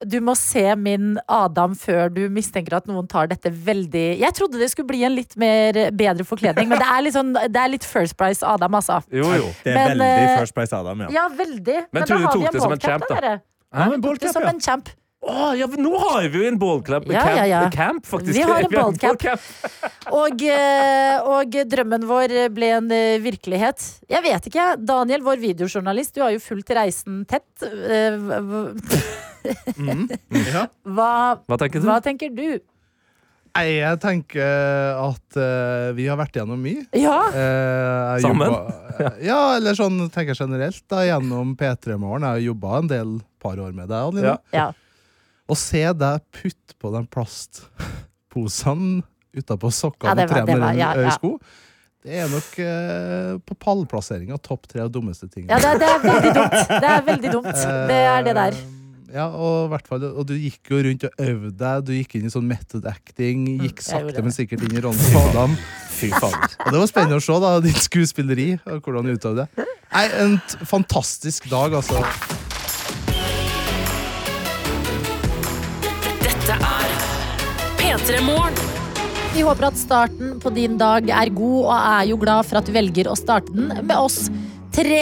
[0.03, 4.59] du må se min Adam før du mistenker at noen tar dette veldig Jeg trodde
[4.59, 7.71] det skulle bli en litt mer bedre forkledning, men det er litt, sånn, det er
[7.71, 8.99] litt First Price Adam, altså.
[9.13, 9.47] Jo, jo.
[9.63, 11.09] Det er Men, veldig eh, First Price Adam, ja.
[11.15, 11.79] Ja, veldig.
[11.95, 13.15] Men da har vi en det ballcap, da.
[13.15, 13.33] dere.
[13.75, 13.89] Hæ?
[13.95, 14.35] Vi tok ja.
[14.35, 14.91] som en champ.
[15.25, 17.61] Oh, ja, nå har vi jo en ballcamp Ja, ja, ja.
[17.73, 18.35] camp, faktisk.
[18.35, 19.23] Vi har en ballcamp.
[20.13, 23.87] Og, eh, og drømmen vår ble en eh, virkelighet.
[24.11, 24.67] Jeg vet ikke.
[24.85, 27.47] Daniel, vår videojournalist, du har jo fulgt reisen tett.
[29.45, 30.63] Eh, hva- Ja.
[30.85, 31.11] Hva,
[31.47, 31.87] Hva tenker du?
[31.89, 32.47] hva tenker du?
[33.55, 36.81] Nei, jeg tenker at uh, vi har vært gjennom mye.
[36.99, 37.13] Ja.
[37.31, 38.49] Uh, Sammen?
[38.51, 42.25] jobba- ja, eller sånn tenker jeg generelt, da, gjennom P3 Morgen.
[42.27, 44.35] Jeg har jobba en del par år med deg, Adeline.
[44.51, 44.65] Ja.
[45.47, 49.03] Å se deg putte på den plastposene
[49.35, 51.09] utapå sokkene Ja, og var- med ja, ja.
[51.15, 51.37] sko.
[52.05, 55.47] det er nok eh, på pallplasseringa topp tre av dummeste ting.
[55.49, 56.59] Ja, det, det er veldig dumt.
[56.69, 57.53] Det er veldig dumt.
[57.89, 58.59] Det er det der.
[59.13, 61.83] Ja, og, hvert fall, og du gikk jo rundt og øvde deg.
[61.85, 63.43] Du gikk inn i sånn method acting.
[63.61, 65.57] Gikk Mm, gjorde sakte, men sikkert inn i rollen som Adam.
[65.99, 66.39] Fy faen.
[66.65, 69.67] Og det var spennende å se da, ditt skuespilleri og hvordan du utøvde det.
[69.93, 72.01] Nei, En fantastisk dag, altså.
[76.25, 76.97] Dette er
[77.79, 78.57] P3 Morgen.
[79.35, 82.67] Vi håper at starten på din dag er god, og er jo glad for at
[82.69, 84.25] du velger å starte den med oss
[84.75, 85.01] tre.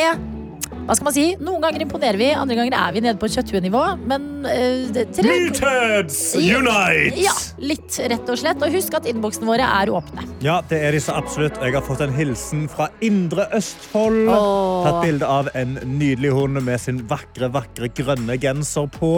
[0.83, 1.23] Hva skal man si?
[1.39, 3.83] Noen ganger imponerer vi, andre ganger er vi nede på kjøtthuenivå.
[4.09, 7.21] Men uh, tre Meatheads unite!
[7.23, 8.59] Ja, litt, rett og slett.
[8.59, 10.27] Og husk at innboksene våre er åpne.
[10.43, 11.61] Ja, det er de så absolutt.
[11.63, 14.27] Jeg har fått en hilsen fra Indre Østfold.
[14.27, 14.83] Åh.
[14.89, 19.15] Tatt bilde av en nydelig hund med sin vakre, vakre grønne genser på.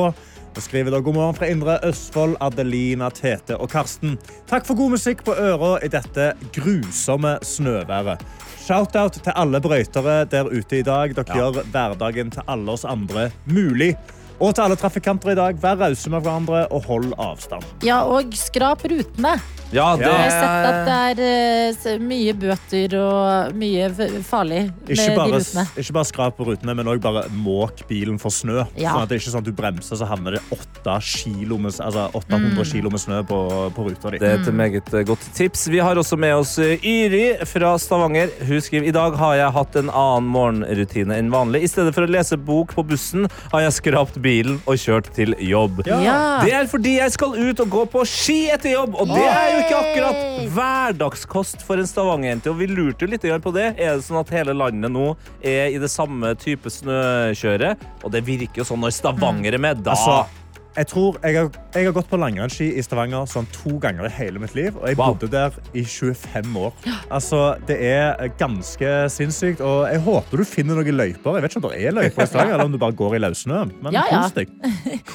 [0.55, 4.19] Og skriver da god morgen fra Indre Østfold, Adelina, Tete og Karsten.
[4.47, 8.21] Takk for god musikk på øra i dette grusomme snøværet.
[8.65, 11.11] Shout-out til alle brøytere der ute i dag.
[11.13, 13.91] Dere gjør hverdagen til alle oss andre mulig.
[14.39, 17.63] Og til alle trafikanter i dag, vær rause med hverandre og hold avstand.
[17.87, 19.37] Ja, og skrap rutene.
[19.73, 23.87] Ja, det Jeg har sett at det er eh, mye bøter og mye
[24.23, 25.63] farlig med Ikke de bare, rutene.
[25.81, 28.61] ikke bare skrap på rutene, men også bare måk bilen for snø.
[28.77, 28.93] Ja.
[28.93, 31.73] Sånn at det er ikke sånn at du bremser, så havner det 8 kilo med,
[31.81, 32.61] altså 800 Mm.
[32.71, 33.39] kilo med snø på,
[33.75, 34.19] på ruta di.
[34.21, 35.65] Det er et meget eh, godt tips.
[35.73, 38.29] Vi har også med oss eh, Yri fra Stavanger.
[38.47, 41.63] Hun skriver i dag har jeg hatt en annen morgenrutine enn vanlig.
[41.65, 44.24] I stedet for å lese bok på bussen, har jeg skrapt bilen
[44.65, 45.83] og kjørt til jobb.
[45.87, 46.41] Ja.
[46.43, 49.49] Det er fordi jeg skal ut og gå på ski etter jobb, og det er
[49.53, 50.21] jo ikke akkurat
[50.55, 52.51] hverdagskost for en Stavanger-jente.
[52.51, 53.73] Og vi lurte jo litt på det.
[53.77, 55.11] Er det sånn at hele landet nå
[55.41, 57.85] er i det samme type snøkjøret?
[58.03, 59.83] Og det virker jo sånn når Stavanger er med.
[59.85, 60.44] Da Altså,
[60.75, 64.11] jeg tror jeg har, jeg har gått på langrennsski i Stavanger sånn to ganger i
[64.17, 64.75] hele mitt liv.
[64.77, 65.13] Og jeg Wow.
[65.15, 66.73] bodde der i 25 år.
[67.11, 69.61] Altså, det er ganske sinnssykt.
[69.61, 71.35] Og jeg håper du finner noen løyper.
[71.39, 73.19] Jeg vet ikke om det er løyper i Stavanger, eller om du bare går i
[73.23, 73.61] løssnø.
[73.81, 74.21] Men Ja, ja.
[74.23, 74.49] kos deg.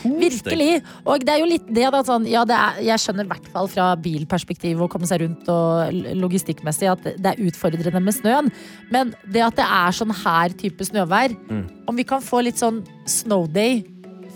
[0.04, 0.82] Virkelig.
[1.06, 2.02] Og det er jo litt det, da.
[2.06, 5.48] Sånn, ja, det er, jeg skjønner i hvert fall fra bilperspektiv å komme seg rundt
[5.52, 8.50] og logistikkmessig at det er utfordrende med snøen.
[8.90, 11.64] Men det at det er sånn her type snøvær, Mm.
[11.88, 12.82] om vi kan få litt sånn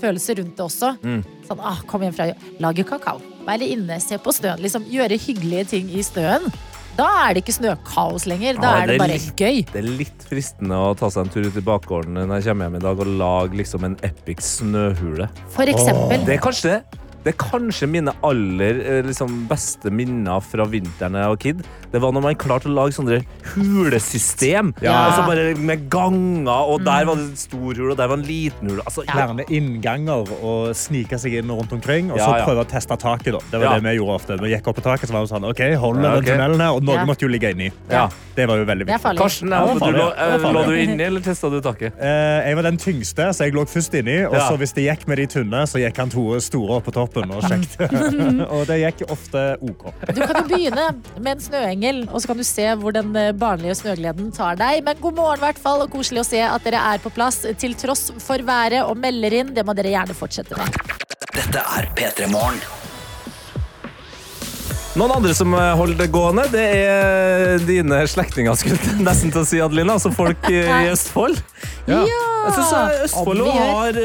[0.05, 0.93] snowday-følelse rundt det også.
[1.03, 1.25] Mm.
[1.49, 4.61] Sånn, ah, kom hjem fra jobb, lage kakao, være inne, se på snøen.
[4.63, 6.49] Liksom, gjøre hyggelige ting i snøen.
[6.95, 8.61] Da er det ikke snøkaos lenger.
[8.63, 9.65] Da Ja, er det bare litt, gøy.
[9.67, 12.69] Det er litt fristende å ta seg en tur ut i bakgården når jeg kommer
[12.69, 15.27] hjem i dag og lage liksom en epic snøhule.
[15.57, 16.23] For eksempel.
[16.25, 21.33] Det er kanskje Det er kanskje mine aller eh, liksom, beste minner fra vinteren jeg
[21.33, 21.63] var kid.
[21.95, 23.21] Det var når man klarte å lage sånne
[23.55, 24.73] hulesystem.
[24.85, 24.93] Ja.
[25.09, 28.27] Altså bare med ganger, og der var det en stor hul, og der var en
[28.27, 28.81] liten hul.
[28.85, 32.11] Altså, Flere innganger og snike seg inn rundt omkring.
[32.13, 32.45] Og så ja.
[32.47, 33.33] prøve å teste taket.
[33.37, 33.41] da.
[33.51, 33.75] Det var Ja.
[33.79, 34.39] det vi gjorde ofte.
[34.43, 36.73] Vi gikk opp på taket, så var det sånn, ok, hold Ja, den tunnelen her,
[36.75, 37.05] og noen Ja.
[37.05, 37.71] måtte jo ligge inni.
[37.91, 38.09] Ja.
[38.35, 39.17] Det var jo veldig viktig.
[39.17, 40.39] Karsten, Ja, du, lå, ja.
[40.39, 41.93] Det lå du inni, eller testa du taket?
[42.01, 44.25] Eh, jeg var den tyngste, så jeg lå først inni.
[44.27, 44.49] Og Ja.
[44.51, 47.35] så hvis det gikk med de tynne, så gikk han to store opp på toppen.
[47.35, 47.95] Og sjekket.
[48.55, 49.87] og det gikk ofte OK.
[50.11, 50.87] Du kan jo begynne
[51.19, 54.83] med en snøengel, og så kan du se hvor den eh, barnlige snøgleden tar deg.
[54.87, 57.43] Men god morgen, i hvert fall, og koselig å se at dere er på plass
[57.61, 59.55] til tross for været og melder inn.
[59.57, 60.83] Det må dere gjerne fortsette med.
[61.35, 62.84] Dette er P3 Morgen.
[64.95, 69.41] Noen andre som eh, holder det gående, det er dine slektninger, skulle jeg nesten til
[69.43, 69.97] å si, Adelina.
[69.97, 71.41] Altså folk eh, i Østfold.
[71.91, 72.05] Ja.
[72.45, 73.99] Jeg synes eh, Østfold har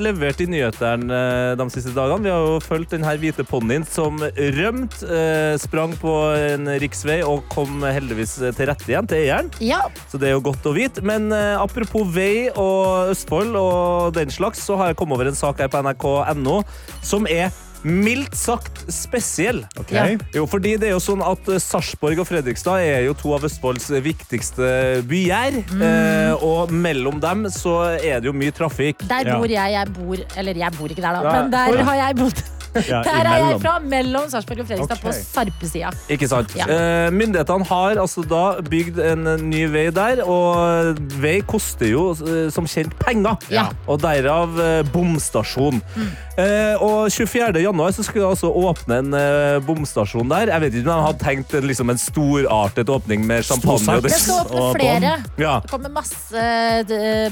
[0.00, 1.20] levert i nyhetene
[1.60, 2.24] de siste dagene.
[2.24, 4.24] Vi har jo fulgt denne hvite ponnien som
[4.56, 5.20] rømte,
[5.60, 6.16] sprang på
[6.48, 9.52] en riksvei og kom heldigvis til rette igjen til eieren.
[9.60, 11.04] Ja, Så det er jo godt å vite.
[11.04, 15.60] Men apropos vei og Østfold og den slags, så har jeg kommet over en sak
[15.60, 16.62] her på nrk.no
[17.04, 17.50] som er
[17.82, 19.62] mildt sagt spesiell.
[19.80, 20.16] Okay.
[20.16, 20.28] Ja.
[20.40, 23.46] Jo, fordi det er jo sånn at eh, Sarpsborg og Fredrikstad er jo to av
[23.48, 24.70] Østfolds viktigste
[25.08, 25.60] byer.
[25.80, 29.04] Eh, og mellom dem så er det jo mye trafikk.
[29.08, 29.76] der bor jeg.
[29.76, 32.42] Jeg bor Eller jeg bor ikke der, da, men der har jeg bodd.
[32.74, 35.10] Ja, Der er jeg fra, mellom Sarpsborg og Fredrikstad, okay.
[35.10, 35.90] på Sarpesida.
[36.12, 36.52] Ikke sant?
[36.58, 36.66] Ja.
[36.70, 42.10] Eh, myndighetene har altså da bygd en eh, ny vei der, og vei koster jo
[42.14, 43.36] eh, som kjent penger.
[43.50, 43.68] Ja.
[43.90, 45.80] Og derav eh, bomstasjon.
[46.40, 47.58] Eh, og 24.
[47.60, 50.52] januar så skulle det altså åpne en eh, bomstasjon der.
[50.54, 53.98] Jeg vet ikke om de hadde tenkt en, liksom, en storartet åpning med champagne.
[53.98, 55.16] og Det skal åpne Og flere.
[55.42, 55.58] Ja.
[55.64, 56.46] Det kommer masse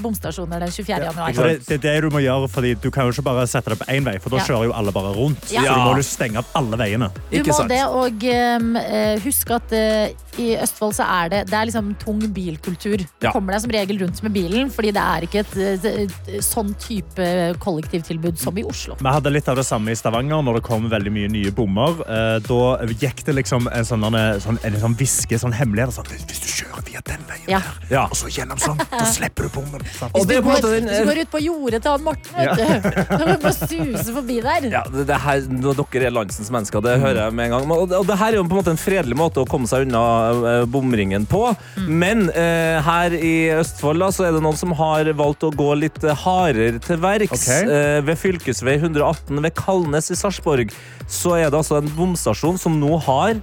[0.02, 0.98] bomstasjoner den 24.
[1.08, 1.32] januar.
[1.32, 3.78] Det, det er det du må gjøre, fordi du kan jo ikke bare sette det
[3.80, 4.44] på én vei, for da Ja.
[4.50, 5.27] kjører jo alle bare rundt.
[5.52, 5.62] Ja.
[5.64, 7.10] Så du må stenge opp alle veiene.
[7.30, 7.72] Du Ikke må sant?
[7.72, 8.26] det, og
[8.62, 12.98] um, eh, husk at eh, i Østfold så er det, det er liksom tung bilkultur.
[12.98, 13.32] Du Ja.
[13.34, 15.84] kommer deg som regel rundt med bilen, fordi det er ikke et, et,
[16.28, 17.26] et sånn type
[17.62, 18.96] kollektivtilbud som i Oslo.
[19.00, 22.00] Vi hadde litt av det samme i Stavanger når det kom veldig mye nye bommer.
[22.06, 25.92] Eh, Da gikk det liksom en sånn, en sånn, en sånn hviske, sånn hemmelighet.
[25.98, 27.58] Sånn, hvis du kjører via den veien Ja.
[27.60, 28.04] der, Ja.
[28.06, 29.82] og så gjennom sånn, da slipper du bommen.
[29.98, 30.10] Sånn.
[30.14, 32.90] Hvis du, går, den- hvis du går ut på jordet til han Morten, vet du,
[33.08, 34.68] da kan du bare suse forbi der.
[34.70, 37.70] Ja, det, det her, dere er landsens mennesker, det hører jeg med en gang.
[37.72, 39.86] Og, og det her er jo på en måte en fredelig måte å komme seg
[39.88, 40.27] unna
[40.70, 41.42] bomringen på.
[41.88, 45.70] Men eh, her i Østfold da, så er det noen som har valgt å gå
[45.80, 47.46] litt eh, hardere til verks.
[47.46, 47.68] Okay.
[47.68, 50.72] Eh, ved fylkesvei 118 ved Kalnes i Sarpsborg
[51.08, 53.38] så er det altså en bomstasjon som nå har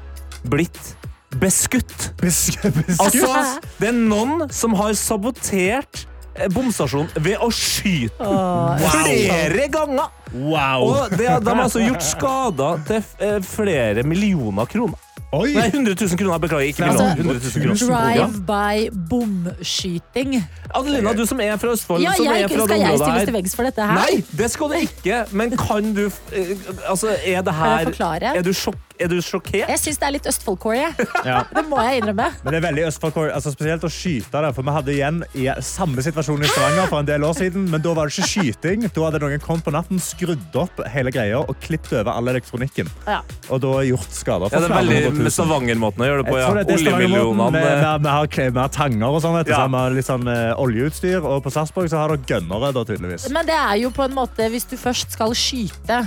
[0.46, 0.94] blitt
[1.42, 2.12] beskutt.
[2.22, 3.02] Besk- beskutt?
[3.02, 6.06] Altså, det er noen som har sabotert
[6.38, 10.14] eh, bomstasjonen ved å skyte den flere ganger.
[10.36, 10.84] Wow!
[10.90, 15.00] Og det, de har altså gjort skader til eh, flere millioner kroner.
[15.36, 15.52] Oi!
[15.58, 16.38] Nei, 100 000 kroner.
[16.44, 17.40] Beklager, ikke Altså, millioner.
[17.40, 18.16] 100 000 kroner.
[18.16, 18.78] Drive-by
[19.10, 20.36] bomskyting.
[20.76, 23.36] Adelina, du som er fra Østfold, Ja, som jeg, er fra skal jeg stilles til
[23.38, 24.00] veggs for dette her?
[24.00, 25.22] Nei, det skal du ikke.
[25.32, 26.56] Men kan du eh,
[26.90, 28.36] Altså, er det Kan her jeg forklare?
[28.40, 29.68] Er du, sjokk, er du sjokkert?
[29.70, 30.90] Jeg syns det er litt Østfold-core.
[31.28, 31.42] Ja.
[31.56, 32.28] Det må jeg innrømme.
[32.44, 35.48] Men det er veldig Østfold, altså spesielt å skyte det, for vi hadde igjen i
[35.66, 38.86] samme situasjon i Stavanger for en del år siden, men da var det ikke skyting.
[38.96, 42.90] Da hadde noen kommet på natten, skrudd opp hele greia og klippet over all elektronikken.
[43.08, 43.22] Ja.
[43.50, 45.32] Og da gjort skader Ja, for det er veldig med.
[45.36, 46.38] Stavanger-måten å gjøre det på.
[46.40, 46.52] Ja.
[46.60, 47.64] det Oljemillionene.
[47.66, 49.64] Vi, har, vi har tanger og sånn, Ja.
[49.66, 51.24] så har litt sånn eh, oljeutstyr.
[51.24, 53.30] Og på Sarpsborg har dere gønnere, da, tydeligvis.
[53.34, 56.04] Men det er jo på en måte, hvis du først skal skyte,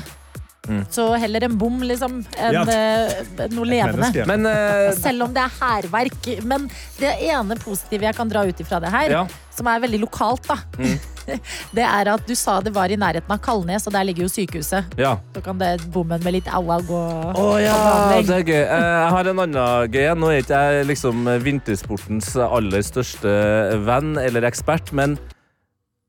[0.68, 0.82] Mm.
[0.92, 2.62] så heller en bom, liksom, enn Ja.
[2.68, 3.98] eh, noe levende.
[3.98, 4.26] menneske.
[4.28, 4.92] Men uh...
[5.00, 6.44] Selv om det er hærverk.
[6.44, 9.22] Men det ene positive jeg kan dra ut ifra det her, Ja.
[9.56, 10.98] som er veldig lokalt, da, Mm.
[11.76, 14.28] det er at du sa det var i nærheten av Kalnes, og der ligger jo
[14.28, 14.84] sykehuset.
[14.96, 15.16] ja.
[15.34, 17.00] Så kan det bommen med litt au-au gå
[17.34, 18.62] Å ja, det er gøy.
[18.62, 20.06] Eh, Jeg har en annen gøy.
[20.16, 25.18] Nå er ikke jeg liksom vintersportens aller største venn eller ekspert, men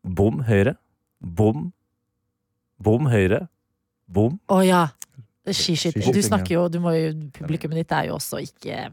[0.05, 0.75] bom høyre,
[1.21, 1.71] bom,
[2.81, 3.47] bom høyre,
[4.09, 4.39] bom.
[4.49, 4.87] Å ja.
[5.49, 6.11] Skiskyting.
[6.13, 8.83] Du snakker jo, du må jo, Publikummet ditt er jo også ikke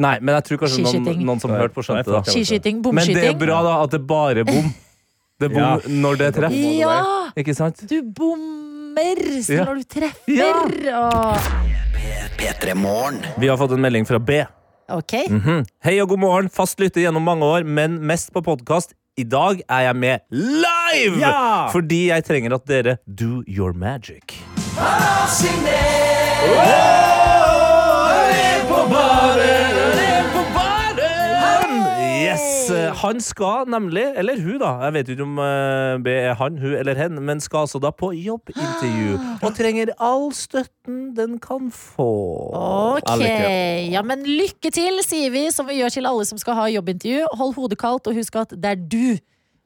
[0.00, 1.24] Nei, men jeg tror kanskje noen, Skiskyting.
[1.28, 2.14] noen som hørte på skjønte det.
[2.24, 2.32] da.
[2.32, 3.38] Skiskyting, Men det er bomskyting.
[3.42, 4.70] bra da at det bare er bom.
[5.40, 5.76] Det er bom Ja.
[6.06, 6.78] når det treffer.
[6.80, 7.30] Ja!
[7.36, 7.82] Ikke sant?
[7.86, 9.64] Du bommer så Ja.
[9.68, 10.88] når du treffer.
[10.88, 11.50] Åh.
[12.40, 13.20] P3 Morgen.
[13.38, 14.40] Vi har fått en melding fra B.
[14.88, 15.12] Ok.
[15.28, 15.66] Mhm.
[15.84, 16.48] Hei og god morgen.
[16.48, 18.94] Fast lytter gjennom mange år, men mest på podkast.
[19.18, 21.20] I dag er jeg med live!
[21.20, 21.68] Ja!
[21.70, 24.34] Fordi jeg trenger at dere do your magic.
[32.20, 32.70] Yes!
[32.70, 35.40] eh, han skal nemlig, eller hun da, jeg vet ikke om
[36.04, 39.16] det er han, hun eller hen, men skal altså da på jobbintervju.
[39.44, 42.10] Og trenger all støtten den kan få.
[42.54, 43.24] Ok,
[43.90, 47.26] ja, men lykke til, sier vi, som vi gjør til alle som skal ha jobbintervju.
[47.40, 49.18] Hold hodet kaldt, og husk at det er du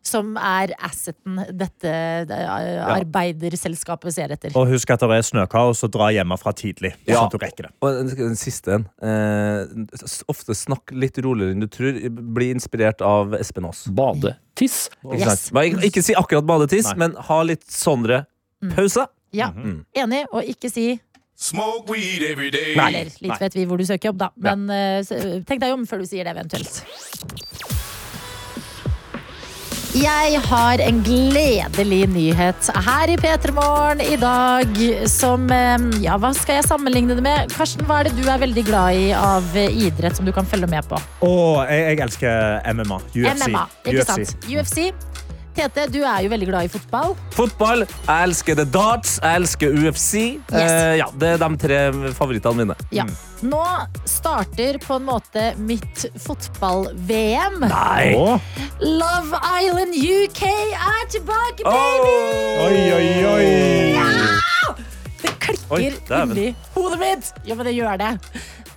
[0.04, 4.52] som er asseten dette eh, arbeiderselskapet ser etter.
[4.58, 6.92] Og husk at det er snøkaos, og dra hjemmefra tidlig.
[7.08, 7.18] Ja.
[7.22, 7.72] Sånn at du rekker det.
[7.80, 8.84] Og den, den siste en.
[9.00, 11.96] Eh, ofte snakk litt roligere enn du tror.
[12.36, 13.86] Bli inspirert av Espen Aas.
[13.88, 14.88] Badetiss.
[15.04, 15.48] Ikke, Yes.
[15.54, 17.00] ikke, ikke si akkurat badetiss, Nei.
[17.04, 18.24] men ha litt Sondre
[18.76, 19.06] pause.
[19.34, 19.80] Ja, mm.
[19.98, 20.92] enig, og ikke si
[21.34, 22.76] Smoke weed every day.
[22.78, 24.28] Eller litt vet vi hvor du søker jobb, da.
[24.38, 25.00] Men ja.
[25.02, 25.10] s-
[25.48, 26.76] tenk deg om før du sier det, eventuelt.
[29.94, 35.46] Jeg har en gledelig nyhet her i P3 Morgen i dag som
[36.02, 37.54] Ja, hva skal jeg sammenligne det med?
[37.54, 40.66] Karsten, hva er det du er veldig glad i av idrett som du kan følge
[40.66, 40.98] med på?
[41.22, 42.98] Og jeg, jeg elsker MMA.
[43.14, 43.46] UFC.
[43.46, 44.10] MMA, ikke UFC.
[44.10, 44.48] sant?
[44.50, 45.13] UFC.
[45.54, 47.12] Tete, du er jo veldig glad i fotball.
[47.34, 47.84] Fotball.
[48.08, 49.20] Jeg elsker the darts.
[49.22, 50.14] Jeg elsker UFC.
[50.50, 51.78] Eh, ja, det er de tre
[52.16, 52.76] favorittene mine.
[52.94, 53.06] Ja.
[53.44, 53.60] Nå
[54.08, 57.60] starter på en måte mitt fotball-VM.
[57.70, 58.16] Nei!
[58.82, 62.16] Love Island UK er tilbake, baby!
[62.64, 63.46] Oi, oi, oi!
[63.94, 64.74] Ja!
[65.22, 67.32] Det klikker Oi, inni hodet mitt!
[67.46, 68.12] Ja, men det gjør det.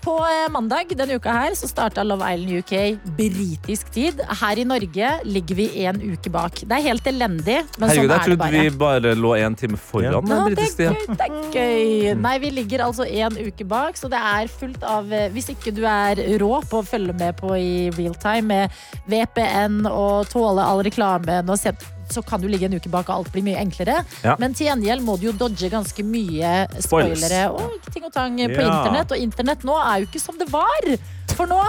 [0.04, 2.74] På eh, mandag denne uka her så starta Love Island UK
[3.18, 4.22] britisk tid.
[4.41, 6.62] Her i Norge ligger vi en uke bak.
[6.64, 9.58] Det er helt elendig, men Herregud, sånn jeg er det trodde vi bare lå en
[9.60, 12.16] time foran Ja, den det, er gøy, det er gøy.
[12.24, 15.74] Nei, vi ligger altså en uke bak, så det er fullt av eh, Hvis ikke
[15.76, 18.82] du er rå på å følge med på i real time med
[19.12, 21.74] VPN og tåle all reklamen og se
[22.14, 23.99] så kan du ligge en uke bak, og alt blir mye enklere.
[24.24, 24.36] Ja.
[24.39, 26.53] Men til gjengjeld må du jo dodge ganske mye
[26.84, 28.68] spoilere og ting og tang på Ja.
[28.82, 29.12] internett.
[29.12, 30.91] Og internett nå er jo ikke som det var.
[31.36, 31.62] For nå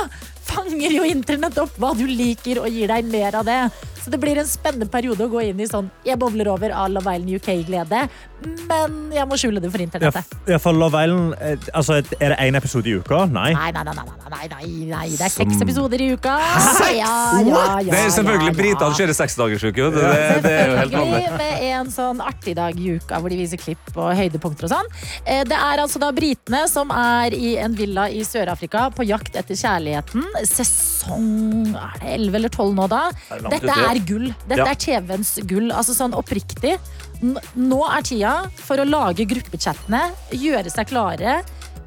[0.48, 3.60] fanger jo internett opp hva du liker, og gir deg mer av det.
[4.08, 6.88] Så det blir en spennende periode å gå inn i sånn Jeg bobler over av
[6.94, 7.98] Love Island UK-glede,
[8.70, 10.30] men jeg må skjule det for internettet.
[10.48, 13.26] ja, for Love Island eh, altså, Er det én episode i uka?
[13.28, 13.50] Nei.
[13.52, 16.38] Nei, nei, nei, nei, nei, nei, nei, det er Som- seks episoder i uka.
[16.78, 16.94] Seks?
[16.96, 17.12] Ja,
[17.44, 18.58] ja, ja, Det er selvfølgelig ja, ja.
[18.62, 19.88] britene kjører seksdagersuke.
[19.92, 20.06] Det.
[20.08, 21.20] Det, det er jo helt vanlig.
[21.42, 24.88] Med en sånn artig dag i uka hvor de viser klipp og høydepunkter og sånn.
[25.26, 29.36] Eh, Det er altså da britene som er i en villa i Sør-Afrika på jakt
[29.36, 30.24] etter kjærligheten.
[30.48, 33.02] Sesong er det 11 eller 12 nå, da?
[33.34, 33.90] er Dette ja.
[33.98, 34.28] Er gull.
[34.48, 34.70] Dette Ja.
[34.72, 35.70] er TV-ens gull.
[35.72, 36.78] Altså sånn oppriktig.
[37.22, 41.40] Nå er tida for å lage gruppechattene, gjøre seg klare.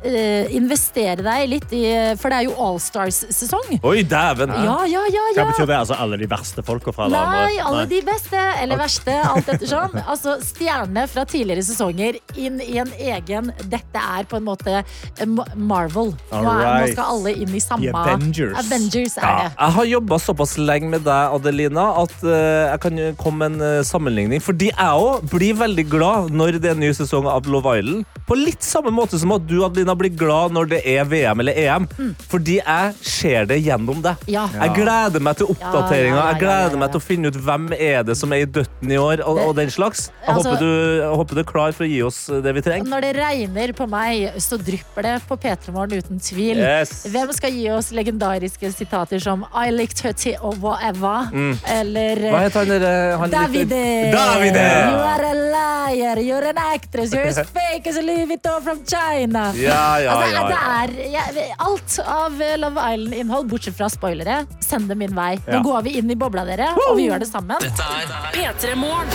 [0.07, 1.81] Eh, investere deg litt i
[2.19, 3.79] For det er jo Allstars-sesong.
[3.87, 4.51] Oi, dæven!
[4.51, 5.47] Ja, ja, ja, Hva ja.
[5.51, 5.77] betyr det?
[5.81, 7.65] Altså Alle de verste folka fra alle Nei, andre?
[7.69, 9.97] alle de beste, eller verste, alt ettersom.
[10.11, 15.25] Altså, stjernene fra tidligere sesonger inn i en egen Dette er på en måte eh,
[15.55, 16.11] Marvel.
[16.31, 18.57] Nå, er, nå skal alle inn i samme The Avengers.
[18.65, 19.51] Avengers er Ja, det.
[19.57, 22.33] jeg har jobba såpass lenge med deg, Adelina, at uh,
[22.71, 24.41] jeg kan komme med en uh, sammenligning.
[24.43, 28.19] Fordi jeg òg blir veldig glad når det er en ny sesong av Love Island.
[28.27, 31.57] På litt samme måte som at du, Adelina, blir glad når det er VM eller
[31.57, 31.87] EM.
[32.31, 34.15] Fordi jeg ser det gjennom deg.
[34.31, 34.47] Ja.
[34.53, 36.21] Jeg gleder meg til oppdateringa.
[36.31, 38.99] Jeg gleder meg til å finne ut hvem er det som er i døtten i
[39.01, 40.09] år, og, og den slags.
[40.21, 40.71] Jeg, Altså- håper du,
[41.01, 42.89] jeg håper du er klar for å gi oss det vi trenger.
[42.91, 46.61] Når det regner på meg, så drypper det på P3 Morgen uten tvil.
[46.61, 47.05] Yes.
[47.11, 51.27] Hvem skal gi oss legendariske sitater som I like her tit or whatever?
[51.33, 51.53] Mm.
[51.79, 53.81] Eller Hva heter han der Davide!
[54.13, 54.65] Davide!
[54.91, 58.79] You are a liar, you're an actress, you're as fake as a Louis Vuitton from
[58.85, 59.51] China.
[59.57, 60.59] Ja, ja, altså, ja, Det
[61.01, 65.35] er jeg, alt av Love Island-innhold, bortsett fra spoilere, send det min vei.
[65.47, 65.61] Nå Ja.
[65.65, 67.57] går vi inn i bobla, dere, og vi gjør det sammen.
[67.59, 68.05] Dette er
[68.35, 69.07] P3 Morgen.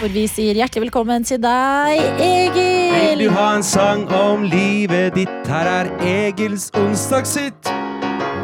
[0.00, 2.92] Hvor vi sier hjertelig velkommen til deg, Egil.
[2.94, 5.30] Vil du ha en sang om livet ditt?
[5.48, 7.70] Her er Egils onsdagshit.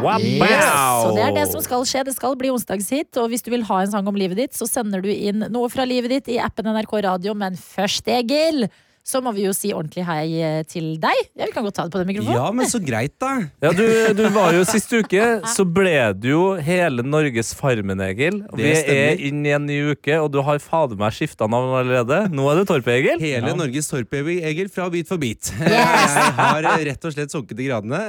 [0.01, 0.67] Yes.
[1.05, 2.05] Så det er det som skal skje.
[2.09, 3.11] Det skal bli onsdagshit.
[3.21, 5.71] Og hvis du vil ha en sang om livet ditt, så sender du inn noe
[5.71, 7.35] fra livet ditt i appen NRK Radio.
[7.37, 8.65] Men først, Egil,
[9.01, 11.21] så må vi jo si ordentlig hei eh, til deg.
[11.33, 12.37] Ja, Vi kan godt ta det på den mikrofonen.
[12.37, 13.31] Ja, men så greit, da.
[13.63, 13.85] Ja, du,
[14.17, 18.43] du var jo Sist uke så ble du jo hele Norges Farmen, Egil.
[18.57, 22.27] Vi er inn i en ny uke, og du har fader meg skifta navn allerede.
[22.33, 23.17] Nå er du Torp-Egil.
[23.23, 25.49] Hele Norges Torp-Egil fra Bit for bit.
[25.65, 28.05] Jeg har eh, rett og slett sunket i gradene.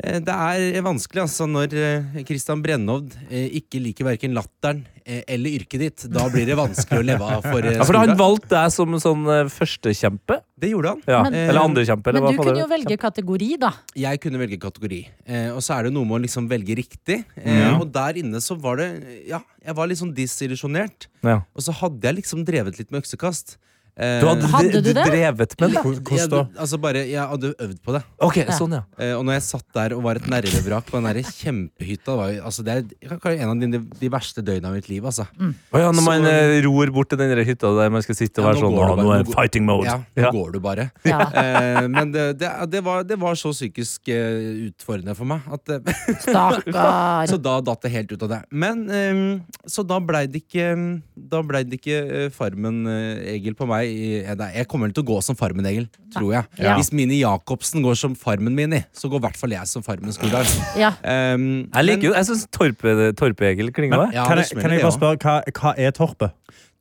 [0.00, 4.84] Eh, eh, Det er vanskelig altså når Kristian Christian Brennhovd eh, ikke liker verken latteren
[5.04, 6.04] eh, eller yrket ditt.
[6.12, 7.76] Da blir det vanskelig å leve av for skolen.
[7.82, 10.38] Ja, for han valgte deg som sånn eh, førstekjempe.
[10.62, 11.02] Det gjorde han.
[11.06, 11.22] Ja.
[11.26, 12.12] Men- eller andrekjempe.
[12.16, 13.72] Men du kunne jo velge kategori, da.
[13.98, 15.02] Jeg kunne velge kategori.
[15.26, 17.24] Eh, og så er det noe med å liksom velge riktig.
[17.36, 17.74] Eh, Ja.
[17.78, 18.88] Og der inne så var det
[19.28, 21.06] Ja, jeg var litt sånn disillusjonert.
[21.22, 21.42] Ja.
[21.54, 23.56] Og så hadde jeg liksom drevet litt med øksekast.
[23.92, 25.02] Du hadde, Hadde du det?
[25.04, 25.82] drevet med det?
[26.16, 28.00] Ja, du- altså bare, Jeg hadde øvd på det.
[28.24, 28.82] Ok, sånn, ja.
[28.98, 32.16] Eh, og når jeg satt der og var et nervevrak på den der kjempehytta Det,
[32.16, 32.72] var altså, det
[33.04, 35.04] er en av de, de verste døgnene av mitt liv.
[35.04, 35.26] Altså.
[35.36, 38.14] Å ja, når man Så- eh, ror bort til den der hytta der man skal
[38.16, 39.84] sitte og Ja, være sånn bare- Nå er det fighting mode.
[39.84, 40.90] Ja, nå går du bare.
[41.04, 41.20] Ja.
[41.28, 45.68] Eh, men det, det, det, var, det var så psykisk uh, utfordrende for meg at
[45.68, 45.80] eh,
[46.24, 47.26] Stakkar.
[47.28, 48.40] Så da datt det helt ut av det.
[48.50, 53.81] Men um, Så da blei det ikke Da blei det ikke eh, Farmen-Egil på meg.
[53.84, 56.44] I- eh, Jeg kommer til å gå som Farmen-Egil, tror jeg.
[56.58, 56.76] Ja.
[56.76, 60.46] Hvis Mini Jacobsen går som Farmen-Mini, så går i hvert fall jeg som Farmen-Skurdal.
[60.78, 60.92] Ja.
[61.04, 64.10] Um, Jeg liker jo, jeg syns Torpe, Torpe-Egil klinger bra.
[64.12, 66.32] Ja, kan, jeg, kan jeg bare spørre, hva, hva er Torpet?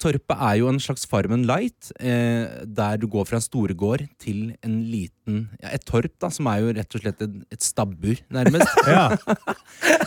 [0.01, 4.51] Torpet er jo en slags Farmen Light, eh, der du går fra en storgård til
[4.65, 8.21] en liten ja, Et torp, da, som er jo rett og slett et, et stabbur,
[8.33, 8.67] nærmest.
[8.91, 9.05] Ja.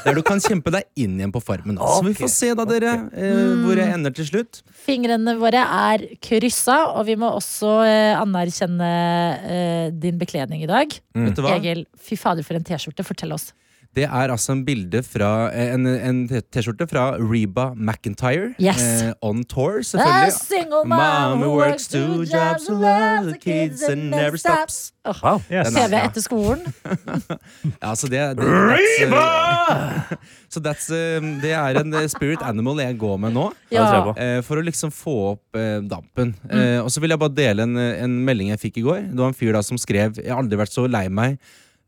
[0.05, 1.79] der du kan kjempe deg inn igjen på Farmen.
[1.79, 4.61] Så vi får se, da, dere, eh, hvor jeg ender til slutt.
[4.85, 8.93] Fingrene våre er kryssa, og vi må også eh, anerkjenne
[9.41, 10.99] eh, din bekledning i dag.
[11.17, 11.29] Mm.
[11.29, 11.55] Vet du hva?
[11.57, 13.07] Egil, fy fader for en T-skjorte.
[13.07, 13.53] Fortell oss.
[13.95, 18.55] Det er altså en bilde fra En, en T-skjorte fra Reba McIntyre.
[18.59, 18.83] Yes.
[18.83, 20.33] Eh, on tour, A selvfølgelig.
[20.33, 24.93] single mom who works two jobs and loves the kids and never stops.
[25.05, 25.15] Oh.
[25.23, 25.43] Wow.
[25.51, 25.73] Yes.
[25.75, 26.05] TV ja.
[26.09, 26.65] etter skolen.
[27.83, 30.13] Ja, så det, det, that's, uh,
[30.53, 33.51] så that's, uh, det er en spirit animal jeg går med nå.
[33.75, 34.15] Ja.
[34.17, 36.35] eh, for å liksom få opp eh, dampen.
[36.49, 39.05] Eh, og så vil jeg bare dele en, en melding jeg fikk i går.
[39.11, 41.39] Det var en fyr da som skrev Jeg har aldri vært så lei meg.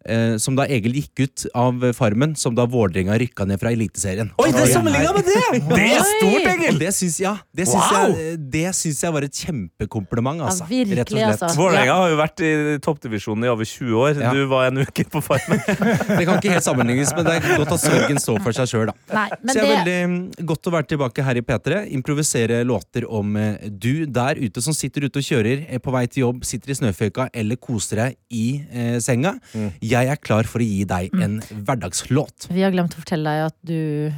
[0.09, 4.31] Eh, som da Egil gikk ut av Farmen, som da Vålerenga rykka ned fra Eliteserien.
[4.43, 5.43] Oi, det er sammenligna med det!
[5.67, 6.79] Det er stort, Og Egil!
[6.81, 8.15] det syns ja, det syns Wow!
[8.17, 10.67] jeg, det syns jeg var et kjempekompliment, Ja, altså.
[10.71, 11.43] virkelig, Rett og slett.
[11.43, 11.61] altså.
[11.61, 12.53] Vålerenga har jo vært i
[12.87, 14.21] toppdivisjonen i over 20 år.
[14.23, 14.33] Ja.
[14.37, 15.61] Du var en uke på Farmen.
[16.17, 18.87] Det kan ikke helt sammenlignes, men det er godt at sorgen står for seg sjøl,
[18.91, 18.95] da.
[19.13, 21.81] Nei, Så det er det, veldig mm, godt å være tilbake her i P3.
[21.97, 26.05] Improvisere låter om eh, du der ute som sitter ute og kjører, er på vei
[26.11, 29.35] til jobb, sitter i snøføyka eller koser deg i eh, senga.
[29.83, 32.49] Jeg er klar for å gi deg en hverdagslåt.
[32.53, 34.13] vi har glemt å fortelle deg at du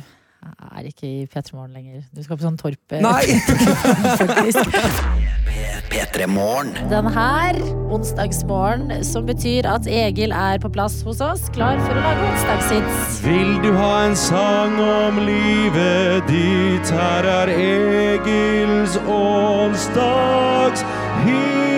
[0.78, 2.02] er ikke i P3 Morgen lenger.
[2.14, 2.92] Du skal på sånn torp...
[3.02, 3.24] Nei!
[5.88, 6.74] P3 Morgen.
[6.90, 7.56] Den her,
[7.94, 13.22] onsdagsmorgen, som betyr at Egil er på plass hos oss, klar for å lage onsdagshits.
[13.24, 16.88] Vil du ha en sang om livet ditt?
[16.92, 21.77] Her er Egils onsdagshit.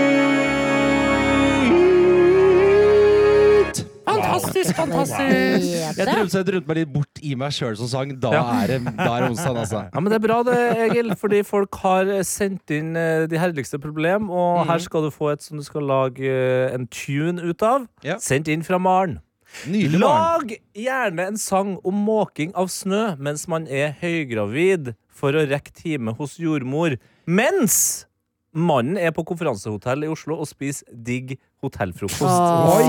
[4.41, 5.69] Fantastisk, fantastisk!
[5.99, 8.13] Jeg drømte trodde rundt meg litt bort i meg sjøl som sang.
[8.23, 8.33] Da
[8.63, 9.83] er det, da er det onsdag, altså.
[9.87, 13.81] Ja, men Det er bra, det, Egil, fordi folk har sendt inn eh, de herligste
[13.83, 14.31] problem.
[14.33, 17.89] Og her skal du få et som du skal lage eh, en tune ut av.
[18.07, 18.19] Ja.
[18.23, 19.19] Sendt inn fra Maren.
[19.67, 19.99] Nydelig.
[19.99, 25.75] Lag gjerne en sang om måking av snø mens man er høygravid for å rekke
[25.75, 26.95] time hos jordmor.
[27.27, 28.07] Mens
[28.53, 32.25] mannen er på konferansehotell i Oslo og spiser digg hotellfrokost.
[32.25, 32.89] Oi!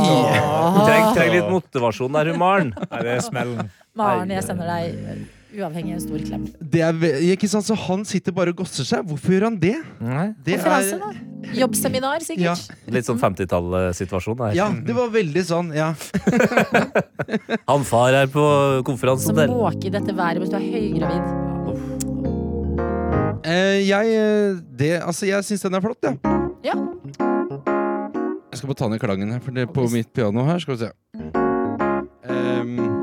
[0.85, 2.73] Treng, treng litt motivasjon der, hun Maren.
[2.87, 3.69] Nei, det er smellen.
[3.99, 6.45] Maren, jeg sender deg uavhengig en stor klem.
[6.71, 6.95] Det er,
[7.33, 9.03] ikke sant, så Han sitter bare og gosser seg.
[9.07, 9.75] Hvorfor gjør han det?
[10.45, 11.11] det Konferanse, da.
[11.57, 12.55] Jobbseminar, Ja.
[12.55, 12.87] sikkert.
[12.95, 14.55] Litt sånn 50-tallssituasjon her.
[14.55, 15.73] ja, det var veldig sånn.
[15.75, 15.91] Ja.
[17.71, 18.43] Han far er på
[18.85, 18.97] Som
[19.35, 21.40] Så måke i dette været mens du er høygravid.
[23.51, 26.17] Eh, jeg eh, det, altså, jeg syns den er flott, jeg.
[26.63, 26.75] Ja.
[28.51, 30.59] Jeg skal bare ta ned klangen her, for det er på mitt piano her.
[30.63, 30.91] Skal vi se.
[32.31, 33.01] Um,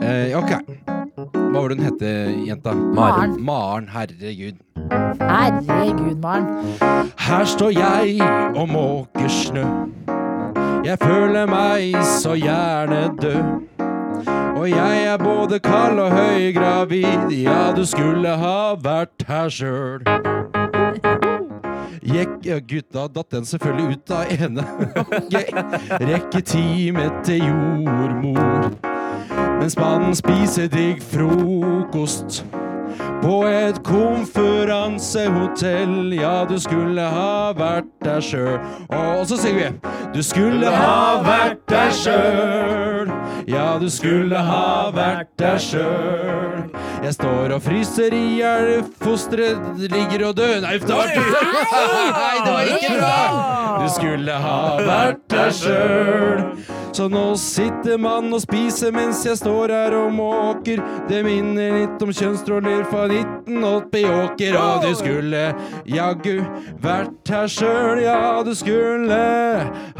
[0.00, 0.50] Eh, ok.
[1.52, 2.10] Hva var det hun hette,
[2.48, 2.72] jenta?
[2.96, 3.34] Maren.
[3.44, 4.56] Maren, herregud.
[5.20, 6.46] Herregud, Maren.
[7.20, 8.16] Her står jeg
[8.56, 9.64] og måker snø.
[10.84, 13.79] Jeg føler meg så gjerne død.
[14.56, 20.04] Og jeg er både kald og høygravid, ja, du skulle ha vært her sjøl.
[22.00, 24.64] Gikk, gutta datt den selvfølgelig ut av ene.
[25.30, 25.64] Rekke
[26.10, 28.70] Rekketime til jordmor.
[29.60, 32.42] Mens mannen spiser digg frokost.
[33.20, 38.58] På et konferansehotell, ja, du skulle ha vært der sjøl.
[38.88, 39.70] Og så synger vi.
[40.14, 43.10] Du skulle ha vært der sjøl.
[43.50, 46.70] Ja, du skulle ha vært der sjøl.
[47.00, 52.52] Jeg står og fryser i hjel, fosteret ligger og dør Nei, det var Nei, det
[52.52, 53.20] var ikke bra!
[53.80, 56.38] Du skulle ha vært der sjøl.
[56.92, 57.69] Så nå sitter
[58.00, 60.82] man og spiser mens jeg står her og måker.
[61.08, 64.58] Det minner litt om kjønnsroller fra 1980 åker.
[64.60, 65.44] Og du skulle
[65.88, 66.36] jaggu
[66.82, 69.20] vært her sjøl, ja, du skulle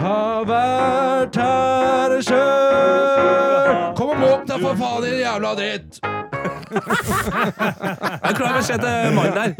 [0.00, 3.76] ha vært her sjøl.
[3.98, 6.29] Kom og måk deg, for faen, din jævla dritt!
[6.70, 9.50] En klar beskjed til mannen der.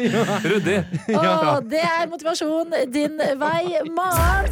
[0.44, 0.78] Ryddig.
[1.16, 3.64] Og det er motivasjon din vei,
[3.96, 4.46] Maren.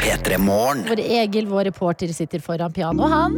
[0.00, 0.84] P3 Morgen.
[0.88, 3.32] Hvor Egil, vår reporter, sitter foran pianoet, han.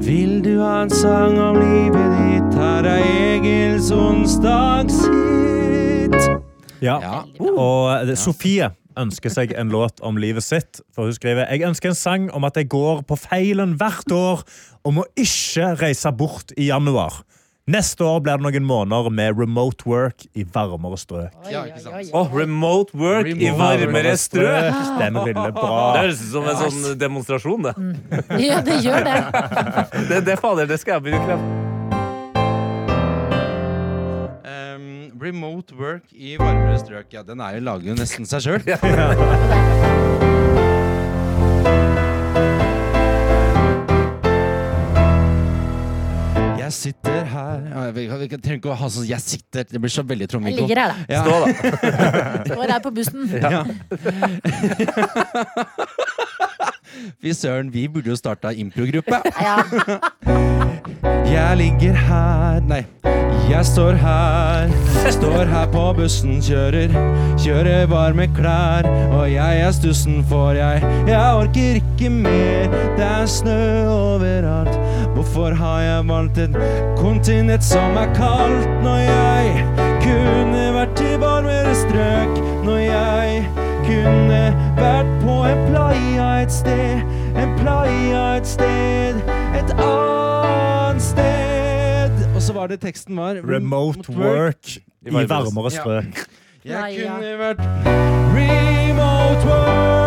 [0.00, 2.54] Vil du ha en sang om livet ditt?
[2.60, 3.00] Her er
[3.36, 6.16] Egils onsdagshit.
[6.80, 6.96] Ja.
[7.50, 10.80] Og det- Sofie ønsker seg en låt om livet sitt.
[10.94, 14.42] For hun skriver Jeg ønsker en sang om at jeg går på feilen hvert år
[14.84, 17.12] og må ikke reise bort i januar.
[17.70, 21.34] Neste år blir det noen måneder med remote work i varmere strøk.
[21.46, 24.74] Å, remote work i varmere strøk.
[24.88, 25.76] Stemmer, er veldig bra.
[25.94, 27.74] Det høres ut som en sånn demonstrasjon, det.
[28.42, 29.18] Ja, det gjør det.
[30.10, 31.40] Det, det, fader, det skal jeg begynne å.
[34.42, 37.12] Um, remote work i varmere strøk.
[37.14, 38.62] Ja, den er jo lager jo nesten seg sjøl.
[46.70, 49.66] Jeg sitter her Vi trenger ikke å ha sånn 'jeg sitter'.
[49.66, 50.96] Det blir så veldig Trond Jeg ligger her, da.
[51.10, 51.24] Ja.
[51.24, 51.50] Stå, da.
[52.54, 53.26] Står her på bussen.
[53.34, 53.66] Ja.
[57.22, 59.16] Fy søren, vi burde jo starta improgruppe.
[61.30, 62.84] Jeg ligger her Nei,
[63.50, 64.68] jeg står her.
[65.10, 66.92] Står her på bussen, kjører.
[67.40, 68.86] Kjører varme klær.
[69.10, 72.68] Og jeg er stussen, for jeg Jeg orker ikke mer.
[72.98, 73.58] Det er snø
[73.90, 74.78] overalt.
[75.20, 76.54] Hvorfor har jeg valgt et
[76.96, 79.66] kontinent som er kaldt, når jeg
[80.00, 82.40] kunne vært i varmere strøk?
[82.64, 83.42] Når jeg
[83.84, 84.40] kunne
[84.78, 87.04] vært på en playa et sted,
[87.36, 89.20] en playa et sted,
[89.60, 92.26] et annet sted.
[92.32, 96.28] Og så var det teksten var Remote work i varmere strøk.
[96.64, 97.66] Jeg kunne vært
[98.32, 99.99] remote work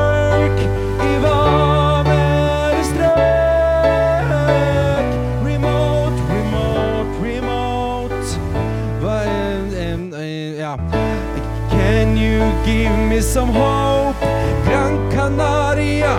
[12.73, 14.19] give me some hope?
[14.65, 16.15] Gran Canaria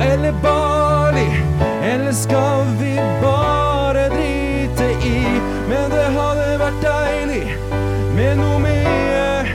[0.00, 1.28] eller Bali?
[1.82, 5.20] Eller skal vi bare drite i?
[5.68, 7.44] Men det hadde vært deilig
[8.16, 9.54] med noe mer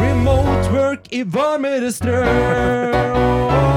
[0.00, 3.73] remote work i varmere strøk.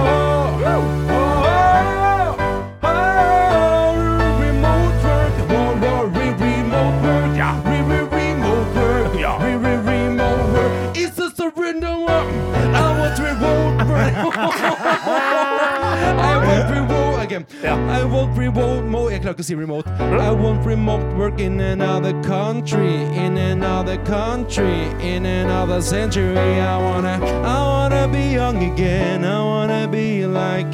[19.56, 19.88] Mo Jeg klarer ikke å si remote.
[20.00, 26.38] I want remote work in another country, in another country, in another century.
[26.38, 29.24] I wanna, I wanna be young again.
[29.24, 30.74] I wanna be like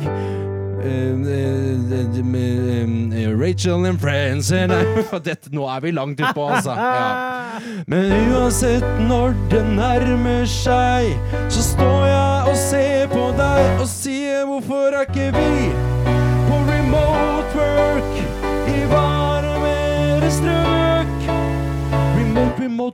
[0.83, 4.51] um, uh, um, um, uh, Rachel and Friends.
[4.51, 4.71] And
[5.23, 6.71] Dette, nå er vi langt utpå, altså.
[6.71, 7.59] Ja.
[7.87, 11.13] Men uansett når det nærmer seg,
[11.49, 15.92] så står jeg og ser på deg og sier hvorfor er ikke vi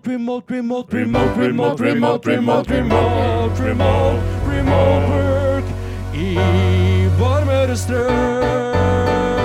[0.09, 5.63] Remote, remote, remote, remote, remote, remote, remote, remote, remote, work
[6.13, 6.35] i
[7.19, 9.38] varmere strøk.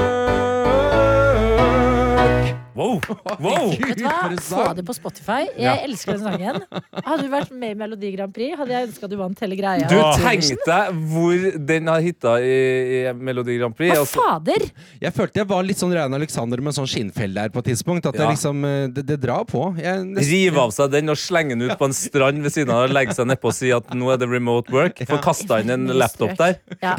[2.74, 2.98] Wow!
[3.38, 3.70] wow.
[3.70, 4.30] Vet du hva?
[4.42, 5.44] Få det på Spotify.
[5.54, 5.74] Jeg Ja.
[5.86, 6.62] elsker den sangen.
[7.06, 9.86] Hadde du vært med i Melodi Grand Prix, hadde jeg ønska du vant hele greia.
[9.88, 12.56] Du tenkte deg hvor den har hitta i,
[12.98, 13.94] i Melodi Grand Prix.
[13.94, 14.24] Hva altså.
[14.26, 14.66] fader?
[15.04, 18.06] Jeg følte jeg var litt sånn Reine Alexander med sånn skinnfelle her på et tidspunkt.
[18.10, 19.68] At det liksom eh, Det, det drar på.
[19.78, 22.74] Jeg, nesten- Rive av seg den og slenge den ut på en strand ved siden
[22.74, 24.98] av og legge seg nedpå og si at nå er det remote work.
[25.08, 26.58] Få kasta inn en laptop der.
[26.82, 26.96] Ja.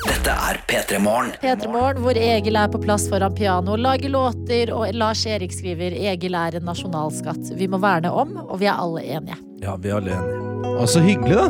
[0.00, 1.30] Dette er P3 Morgen.
[1.42, 5.94] P3 Morgen, hvor Egil er på plass foran piano, lager låter, og Lars Erik skriver
[6.12, 9.36] Egil er en nasjonalskatt vi må verne om, og vi er alle enige.
[9.62, 10.74] Ja, vi er alle enige.
[10.80, 11.48] Og så hyggelig, da.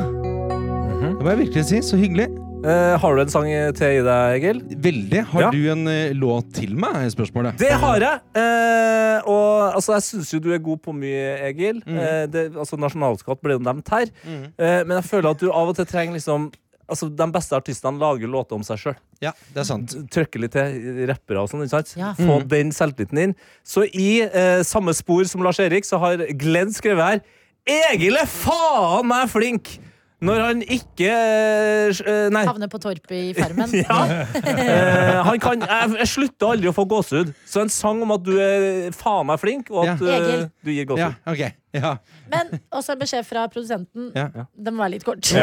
[1.01, 1.81] Det må jeg virkelig si.
[1.85, 2.29] Så hyggelig.
[2.61, 3.47] Eh, har du en sang
[3.79, 4.59] til i deg, Egil?
[4.85, 5.23] Veldig.
[5.31, 5.51] Har Ja.
[5.51, 6.97] du en uh, låt til meg?
[7.07, 7.57] er spørsmålet.
[7.59, 8.21] Det har jeg!
[8.37, 11.81] Eh, og altså, jeg syns jo du er god på mye, Egil.
[11.87, 11.97] Mm.
[11.99, 14.13] Eh, det, altså, nasjonalskatt ble jo nevnt her.
[14.27, 14.45] Mm.
[14.59, 16.51] Eh, men jeg føler at du av og til trenger liksom
[16.91, 18.97] Altså, De beste artistene lager låter om seg sjøl.
[19.23, 19.95] Ja, det er sant.
[20.11, 21.63] Trykker litt til rappere og sånn.
[21.65, 21.95] ikke sant?
[21.97, 22.13] Ja.
[22.19, 22.49] Få Mm.
[22.49, 23.35] den selvtilliten inn.
[23.65, 27.21] Så i eh, samme spor som Lars Erik, så har Glenn skrevet her
[27.69, 29.79] Egil er faen meg flink!
[30.21, 32.43] Når han ikke eh, Nei.
[32.45, 33.71] Havner på torpet i Farmen.
[33.81, 33.99] Ja.
[34.37, 37.31] Eh, han kan, jeg, jeg slutter aldri å få gåsehud.
[37.49, 40.21] Så en sang om at du er faen meg flink, og at Ja.
[40.21, 41.55] eh, du gir Ja, okay.
[41.73, 41.95] Ja.
[42.31, 44.11] Men også en beskjed fra produsenten.
[44.17, 44.29] Ja.
[44.59, 45.25] Den må være litt kort.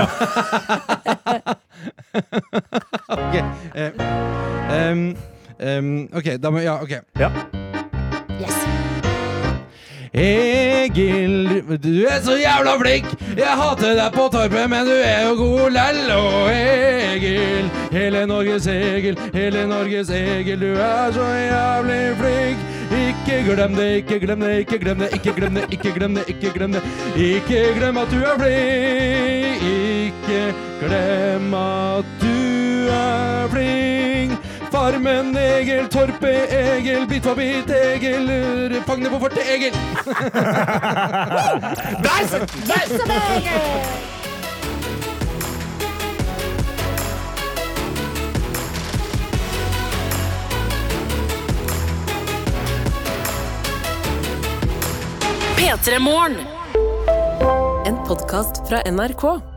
[3.07, 3.35] Ok.
[3.75, 3.91] eh,
[4.67, 5.15] Um,
[5.63, 6.91] um, ok, da må Ja, ok.
[8.41, 8.76] Yes.
[10.17, 13.11] Egil, du er så jævla flink!
[13.37, 15.99] Jeg hater deg på torpet, men du er jo god lell.
[16.15, 22.65] Og Egil, hele Norges Egil, hele Norges Egil, du er så jævlig flink.
[22.97, 26.23] Ikke glem det, ikke glem det, ikke glem det, ikke glem det, ikke glem det,
[26.27, 26.83] ikke glem det.
[27.15, 29.69] Ikke glem at du er flink.
[29.69, 30.41] Ikke
[30.81, 32.37] glem at du
[32.89, 34.36] er flink.
[34.77, 38.27] Farmen Egil, Torpet Egil, Bit for bit Egil,
[38.85, 39.73] Fangene på fortet Egil.
[42.05, 42.21] Der!
[42.69, 42.85] Der!
[55.57, 56.37] P3 Morgen.
[57.85, 59.56] En podkast fra NRK.